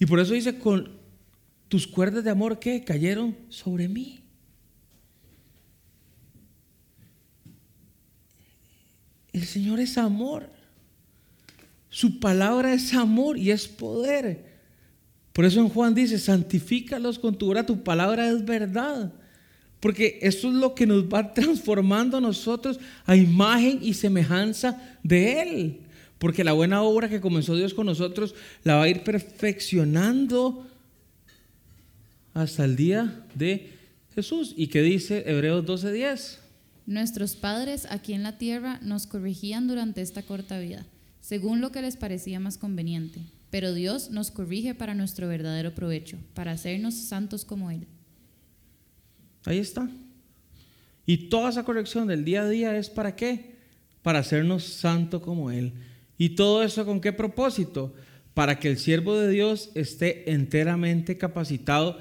Y 0.00 0.06
por 0.06 0.18
eso 0.18 0.32
dice 0.32 0.58
con 0.58 0.97
tus 1.68 1.86
cuerdas 1.86 2.24
de 2.24 2.30
amor 2.30 2.58
que 2.58 2.82
cayeron 2.82 3.36
sobre 3.48 3.88
mí. 3.88 4.20
El 9.32 9.44
Señor 9.44 9.78
es 9.78 9.98
amor. 9.98 10.50
Su 11.90 12.18
palabra 12.18 12.74
es 12.74 12.92
amor 12.94 13.38
y 13.38 13.50
es 13.50 13.68
poder. 13.68 14.58
Por 15.32 15.44
eso 15.44 15.60
en 15.60 15.68
Juan 15.68 15.94
dice, 15.94 16.18
santifícalos 16.18 17.18
con 17.18 17.36
tu 17.36 17.48
obra, 17.48 17.64
tu 17.64 17.84
palabra 17.84 18.28
es 18.28 18.44
verdad. 18.44 19.12
Porque 19.80 20.18
eso 20.22 20.48
es 20.48 20.54
lo 20.54 20.74
que 20.74 20.86
nos 20.86 21.04
va 21.04 21.32
transformando 21.34 22.16
a 22.16 22.20
nosotros 22.20 22.80
a 23.04 23.14
imagen 23.14 23.78
y 23.82 23.94
semejanza 23.94 24.98
de 25.02 25.42
Él. 25.42 25.80
Porque 26.18 26.42
la 26.42 26.52
buena 26.52 26.82
obra 26.82 27.08
que 27.08 27.20
comenzó 27.20 27.54
Dios 27.54 27.74
con 27.74 27.86
nosotros 27.86 28.34
la 28.64 28.74
va 28.74 28.84
a 28.84 28.88
ir 28.88 29.04
perfeccionando 29.04 30.67
hasta 32.40 32.64
el 32.64 32.76
día 32.76 33.24
de 33.34 33.72
Jesús. 34.14 34.54
¿Y 34.56 34.68
qué 34.68 34.82
dice 34.82 35.24
Hebreos 35.26 35.64
12:10? 35.66 36.38
Nuestros 36.86 37.36
padres 37.36 37.86
aquí 37.90 38.14
en 38.14 38.22
la 38.22 38.38
tierra 38.38 38.78
nos 38.82 39.06
corrigían 39.06 39.66
durante 39.66 40.00
esta 40.00 40.22
corta 40.22 40.58
vida 40.58 40.86
según 41.28 41.60
lo 41.60 41.70
que 41.72 41.82
les 41.82 41.98
parecía 41.98 42.40
más 42.40 42.56
conveniente. 42.56 43.20
Pero 43.50 43.74
Dios 43.74 44.10
nos 44.10 44.30
corrige 44.30 44.74
para 44.74 44.94
nuestro 44.94 45.28
verdadero 45.28 45.74
provecho, 45.74 46.16
para 46.32 46.52
hacernos 46.52 46.94
santos 46.94 47.44
como 47.44 47.70
Él. 47.70 47.86
Ahí 49.44 49.58
está. 49.58 49.90
Y 51.04 51.28
toda 51.28 51.50
esa 51.50 51.64
corrección 51.64 52.06
del 52.06 52.24
día 52.24 52.44
a 52.44 52.48
día 52.48 52.76
es 52.78 52.88
para 52.88 53.14
qué? 53.14 53.56
Para 54.02 54.20
hacernos 54.20 54.64
santos 54.64 55.20
como 55.20 55.50
Él. 55.50 55.74
¿Y 56.16 56.30
todo 56.30 56.62
eso 56.62 56.86
con 56.86 57.00
qué 57.00 57.12
propósito? 57.12 57.94
Para 58.32 58.58
que 58.58 58.68
el 58.68 58.78
siervo 58.78 59.14
de 59.14 59.28
Dios 59.28 59.70
esté 59.74 60.32
enteramente 60.32 61.18
capacitado 61.18 61.98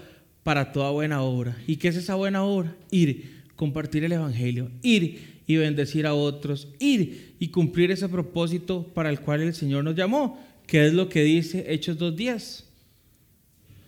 para 0.48 0.72
toda 0.72 0.92
buena 0.92 1.24
obra. 1.24 1.58
¿Y 1.68 1.76
qué 1.76 1.90
es 1.90 1.98
esa 1.98 2.16
buena 2.16 2.42
obra? 2.42 2.74
Ir, 2.90 3.44
compartir 3.58 4.06
el 4.06 4.14
Evangelio, 4.14 4.72
ir 4.82 5.42
y 5.46 5.58
bendecir 5.58 6.08
a 6.08 6.14
otros, 6.14 6.70
ir 6.80 7.36
y 7.38 7.50
cumplir 7.50 7.92
ese 7.92 8.08
propósito 8.08 8.88
para 8.94 9.10
el 9.10 9.20
cual 9.20 9.42
el 9.42 9.54
Señor 9.54 9.84
nos 9.84 9.98
llamó, 9.98 10.40
que 10.66 10.88
es 10.88 10.94
lo 10.94 11.10
que 11.10 11.22
dice 11.22 11.66
Hechos 11.68 12.00
2.10. 12.00 12.64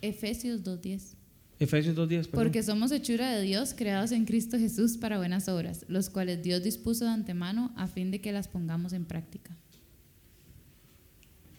Efesios 0.02 0.62
2.10. 0.62 1.14
Efesios 1.60 1.96
2.10. 1.96 2.28
Porque 2.28 2.62
somos 2.62 2.92
hechura 2.92 3.32
de 3.34 3.40
Dios, 3.40 3.72
creados 3.74 4.12
en 4.12 4.26
Cristo 4.26 4.58
Jesús 4.58 4.98
para 4.98 5.16
buenas 5.16 5.48
obras, 5.48 5.86
los 5.88 6.10
cuales 6.10 6.42
Dios 6.42 6.62
dispuso 6.62 7.06
de 7.06 7.12
antemano 7.12 7.72
a 7.74 7.86
fin 7.86 8.10
de 8.10 8.20
que 8.20 8.32
las 8.32 8.48
pongamos 8.48 8.92
en 8.92 9.06
práctica. 9.06 9.56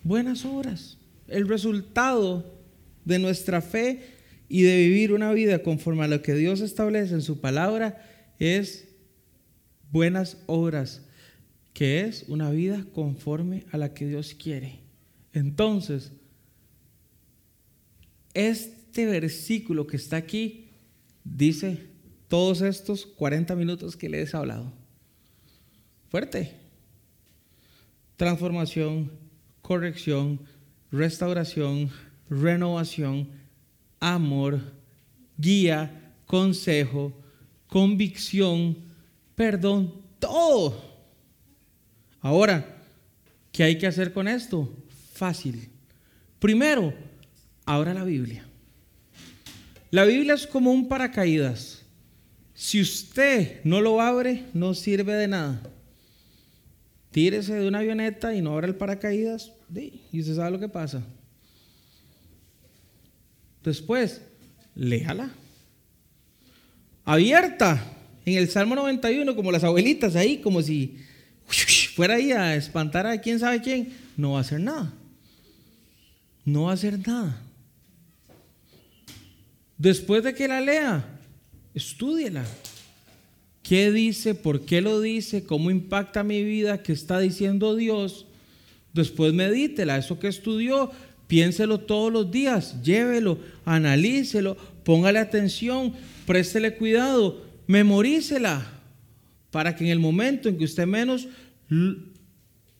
Buenas 0.03 0.45
obras. 0.45 0.99
El 1.27 1.47
resultado 1.47 2.53
de 3.03 3.17
nuestra 3.17 3.63
fe 3.63 4.20
y 4.53 4.63
de 4.63 4.79
vivir 4.79 5.13
una 5.13 5.31
vida 5.31 5.63
conforme 5.63 6.03
a 6.03 6.09
lo 6.09 6.21
que 6.21 6.33
Dios 6.33 6.59
establece 6.59 7.13
en 7.13 7.21
su 7.21 7.39
palabra 7.39 8.05
es 8.37 8.89
buenas 9.91 10.43
obras, 10.45 11.07
que 11.71 12.01
es 12.01 12.25
una 12.27 12.51
vida 12.51 12.85
conforme 12.93 13.65
a 13.71 13.77
la 13.77 13.93
que 13.93 14.05
Dios 14.05 14.33
quiere. 14.33 14.81
Entonces, 15.31 16.11
este 18.33 19.05
versículo 19.05 19.87
que 19.87 19.95
está 19.95 20.17
aquí 20.17 20.71
dice 21.23 21.87
todos 22.27 22.59
estos 22.59 23.05
40 23.05 23.55
minutos 23.55 23.95
que 23.95 24.09
les 24.09 24.33
he 24.33 24.37
hablado. 24.37 24.73
Fuerte. 26.09 26.57
Transformación, 28.17 29.13
corrección, 29.61 30.41
restauración, 30.91 31.89
renovación, 32.29 33.40
amor, 34.01 34.59
guía, 35.37 36.13
consejo, 36.25 37.13
convicción, 37.67 38.75
perdón, 39.35 39.93
todo. 40.19 40.83
Ahora, 42.19 42.83
¿qué 43.53 43.63
hay 43.63 43.77
que 43.77 43.87
hacer 43.87 44.11
con 44.11 44.27
esto? 44.27 44.69
Fácil. 45.13 45.69
Primero, 46.39 46.93
abra 47.65 47.93
la 47.93 48.03
Biblia. 48.03 48.45
La 49.91 50.03
Biblia 50.05 50.33
es 50.33 50.47
como 50.47 50.71
un 50.71 50.87
paracaídas. 50.87 51.83
Si 52.53 52.81
usted 52.81 53.61
no 53.63 53.81
lo 53.81 54.01
abre, 54.01 54.45
no 54.53 54.73
sirve 54.73 55.13
de 55.13 55.27
nada. 55.27 55.61
Tírese 57.11 57.55
de 57.55 57.67
una 57.67 57.79
avioneta 57.79 58.33
y 58.33 58.41
no 58.41 58.53
abra 58.53 58.67
el 58.67 58.75
paracaídas, 58.75 59.51
y 59.75 60.19
usted 60.19 60.35
sabe 60.35 60.51
lo 60.51 60.59
que 60.59 60.69
pasa. 60.69 61.03
Después, 63.63 64.21
léala. 64.75 65.31
Abierta 67.05 67.97
en 68.25 68.37
el 68.37 68.49
Salmo 68.49 68.75
91, 68.75 69.35
como 69.35 69.51
las 69.51 69.63
abuelitas 69.63 70.15
ahí, 70.15 70.37
como 70.37 70.61
si 70.61 70.97
fuera 71.95 72.15
ahí 72.15 72.31
a 72.31 72.55
espantar 72.55 73.05
a 73.07 73.19
quién 73.19 73.39
sabe 73.39 73.61
quién. 73.61 73.93
No 74.17 74.33
va 74.33 74.39
a 74.39 74.41
hacer 74.41 74.59
nada. 74.59 74.93
No 76.45 76.63
va 76.63 76.71
a 76.71 76.73
hacer 76.75 77.05
nada. 77.07 77.41
Después 79.77 80.23
de 80.23 80.33
que 80.33 80.47
la 80.47 80.61
lea, 80.61 81.19
estúdiela. 81.73 82.45
¿Qué 83.63 83.91
dice? 83.91 84.35
¿Por 84.35 84.65
qué 84.65 84.81
lo 84.81 84.99
dice? 84.99 85.43
¿Cómo 85.43 85.71
impacta 85.71 86.23
mi 86.23 86.43
vida? 86.43 86.83
¿Qué 86.83 86.93
está 86.93 87.19
diciendo 87.19 87.75
Dios? 87.75 88.25
Después 88.93 89.33
medítela. 89.33 89.97
Eso 89.97 90.19
que 90.19 90.27
estudió, 90.27 90.91
piénselo 91.31 91.79
todos 91.79 92.11
los 92.11 92.29
días. 92.29 92.83
Llévelo, 92.83 93.39
analícelo, 93.63 94.57
póngale 94.83 95.17
atención, 95.17 95.93
préstele 96.25 96.75
cuidado, 96.75 97.45
memorícela. 97.67 98.69
Para 99.49 99.73
que 99.73 99.85
en 99.85 99.91
el 99.91 99.99
momento 99.99 100.49
en 100.49 100.57
que 100.57 100.65
usted 100.65 100.85
menos 100.85 101.29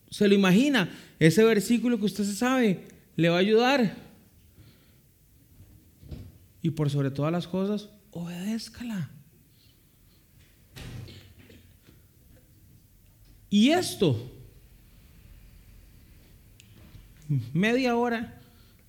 se 0.09 0.27
lo 0.27 0.35
imagina, 0.35 0.91
ese 1.17 1.45
versículo 1.45 1.97
que 1.97 2.03
usted 2.03 2.25
se 2.25 2.35
sabe, 2.35 2.89
le 3.15 3.29
va 3.29 3.37
a 3.37 3.39
ayudar 3.39 3.95
y 6.61 6.71
por 6.71 6.89
sobre 6.89 7.09
todas 7.09 7.31
las 7.31 7.47
cosas, 7.47 7.87
obedézcala. 8.11 9.09
Y 13.49 13.69
esto, 13.69 14.29
media 17.53 17.95
hora 17.95 18.39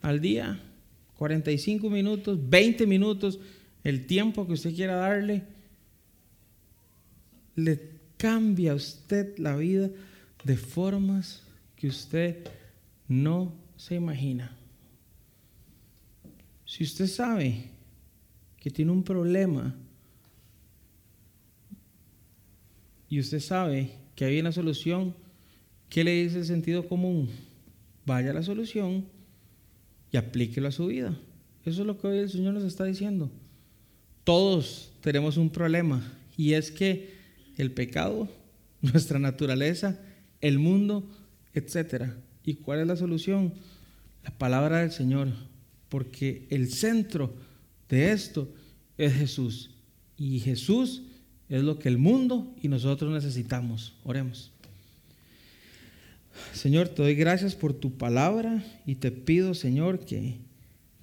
al 0.02 0.20
día, 0.20 0.60
45 1.16 1.88
minutos, 1.88 2.38
20 2.50 2.86
minutos, 2.86 3.38
el 3.84 4.06
tiempo 4.06 4.46
que 4.46 4.54
usted 4.54 4.74
quiera 4.74 4.96
darle, 4.96 5.44
le 7.54 7.92
cambia 8.16 8.72
a 8.72 8.74
usted 8.74 9.38
la 9.38 9.56
vida 9.56 9.90
de 10.44 10.56
formas 10.56 11.42
que 11.76 11.86
usted 11.86 12.48
no 13.08 13.52
se 13.76 13.94
imagina. 13.94 14.56
Si 16.64 16.84
usted 16.84 17.06
sabe 17.06 17.70
que 18.58 18.70
tiene 18.70 18.90
un 18.90 19.02
problema 19.02 19.74
y 23.08 23.20
usted 23.20 23.40
sabe 23.40 23.92
que 24.16 24.24
hay 24.24 24.40
una 24.40 24.52
solución, 24.52 25.14
¿qué 25.88 26.02
le 26.02 26.22
dice 26.22 26.38
el 26.38 26.46
sentido 26.46 26.88
común? 26.88 27.28
Vaya 28.06 28.30
a 28.30 28.34
la 28.34 28.42
solución 28.42 29.04
y 30.12 30.18
aplíquelo 30.18 30.68
a 30.68 30.72
su 30.72 30.86
vida. 30.86 31.18
Eso 31.64 31.80
es 31.80 31.86
lo 31.86 31.98
que 31.98 32.06
hoy 32.06 32.18
el 32.18 32.30
Señor 32.30 32.54
nos 32.54 32.64
está 32.64 32.84
diciendo. 32.84 33.30
Todos 34.24 34.92
tenemos 35.00 35.36
un 35.36 35.50
problema 35.50 36.02
y 36.36 36.52
es 36.52 36.70
que 36.70 37.14
el 37.56 37.72
pecado, 37.72 38.28
nuestra 38.82 39.18
naturaleza, 39.18 39.98
el 40.40 40.58
mundo, 40.58 41.10
etc. 41.54 42.12
¿Y 42.44 42.54
cuál 42.54 42.80
es 42.80 42.86
la 42.86 42.96
solución? 42.96 43.54
La 44.22 44.30
palabra 44.30 44.80
del 44.80 44.92
Señor, 44.92 45.28
porque 45.88 46.46
el 46.50 46.70
centro 46.70 47.34
de 47.88 48.12
esto 48.12 48.52
es 48.98 49.14
Jesús. 49.14 49.70
Y 50.16 50.40
Jesús 50.40 51.02
es 51.48 51.62
lo 51.62 51.78
que 51.78 51.88
el 51.88 51.98
mundo 51.98 52.54
y 52.62 52.68
nosotros 52.68 53.12
necesitamos. 53.12 53.94
Oremos. 54.04 54.52
Señor, 56.52 56.88
te 56.88 57.02
doy 57.02 57.14
gracias 57.14 57.54
por 57.54 57.72
tu 57.74 57.96
palabra 57.96 58.64
y 58.86 58.96
te 58.96 59.10
pido, 59.10 59.54
Señor, 59.54 60.04
que, 60.04 60.36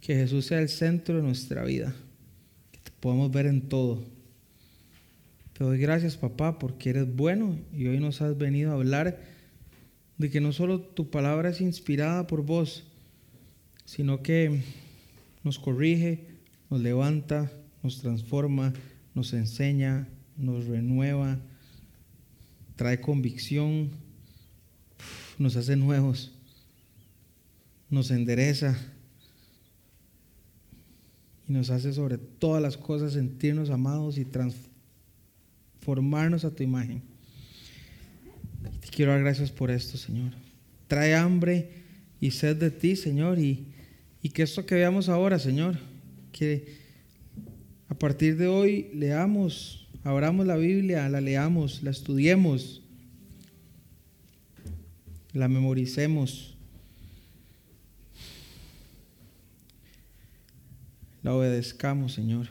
que 0.01 0.15
Jesús 0.15 0.45
sea 0.45 0.59
el 0.59 0.69
centro 0.69 1.17
de 1.17 1.23
nuestra 1.23 1.63
vida, 1.63 1.93
que 2.71 2.79
te 2.79 2.91
podamos 2.99 3.31
ver 3.31 3.45
en 3.45 3.61
todo. 3.61 4.03
Te 5.53 5.63
doy 5.63 5.77
gracias, 5.77 6.17
papá, 6.17 6.57
porque 6.57 6.91
eres 6.91 7.15
bueno 7.15 7.57
y 7.73 7.87
hoy 7.87 7.99
nos 7.99 8.21
has 8.21 8.37
venido 8.37 8.71
a 8.71 8.75
hablar 8.75 9.19
de 10.17 10.29
que 10.29 10.41
no 10.41 10.51
solo 10.51 10.81
tu 10.81 11.09
palabra 11.09 11.49
es 11.49 11.61
inspirada 11.61 12.27
por 12.27 12.43
vos, 12.43 12.85
sino 13.85 14.21
que 14.21 14.61
nos 15.43 15.59
corrige, 15.59 16.25
nos 16.69 16.81
levanta, 16.81 17.51
nos 17.83 18.01
transforma, 18.01 18.73
nos 19.15 19.33
enseña, 19.33 20.07
nos 20.37 20.65
renueva, 20.65 21.39
trae 22.75 23.01
convicción, 23.01 23.89
nos 25.39 25.55
hace 25.55 25.75
nuevos, 25.75 26.31
nos 27.89 28.11
endereza 28.11 28.77
y 31.47 31.53
nos 31.53 31.71
hace 31.71 31.91
sobre 31.93 32.19
todas 32.19 32.61
las 32.61 32.77
cosas 32.77 33.13
sentirnos 33.13 33.71
amados 33.71 34.19
y 34.19 34.25
transformarnos 34.25 36.45
a 36.45 36.51
tu 36.51 36.61
imagen. 36.61 37.01
Te 38.81 38.89
quiero 38.89 39.13
dar 39.13 39.21
gracias 39.21 39.49
por 39.49 39.71
esto, 39.71 39.97
Señor. 39.97 40.33
Trae 40.87 41.15
hambre 41.15 41.71
y 42.21 42.29
sed 42.29 42.57
de 42.57 42.69
ti, 42.69 42.95
Señor, 42.95 43.39
y 43.39 43.65
y 44.21 44.29
que 44.29 44.43
esto 44.43 44.65
que 44.65 44.75
veamos 44.75 45.09
ahora, 45.09 45.39
Señor, 45.39 45.77
que 46.31 46.77
a 47.87 47.95
partir 47.95 48.37
de 48.37 48.47
hoy 48.47 48.89
leamos, 48.93 49.87
abramos 50.03 50.45
la 50.45 50.57
Biblia, 50.57 51.07
la 51.09 51.21
leamos, 51.21 51.83
la 51.83 51.91
estudiemos, 51.91 52.81
la 55.33 55.47
memoricemos, 55.47 56.57
la 61.23 61.33
obedezcamos, 61.33 62.13
Señor. 62.13 62.47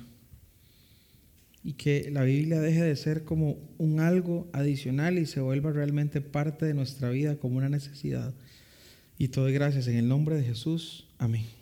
Y 1.65 1.73
que 1.75 2.11
la 2.11 2.23
Biblia 2.23 2.61
deje 2.61 2.83
de 2.83 2.97
ser 2.97 3.25
como 3.25 3.59
un 3.79 4.01
algo 4.01 4.49
adicional 4.53 5.19
y 5.19 5.27
se 5.27 5.41
vuelva 5.41 5.73
realmente 5.73 6.21
parte 6.21 6.65
de 6.65 6.75
nuestra 6.75 7.11
vida 7.11 7.37
como 7.37 7.59
una 7.59 7.69
necesidad. 7.69 8.33
Y 9.19 9.29
te 9.29 9.41
doy 9.41 9.53
gracias 9.53 9.89
en 9.89 9.97
el 9.97 10.09
nombre 10.09 10.37
de 10.37 10.45
Jesús. 10.45 11.09
Amén. 11.19 11.58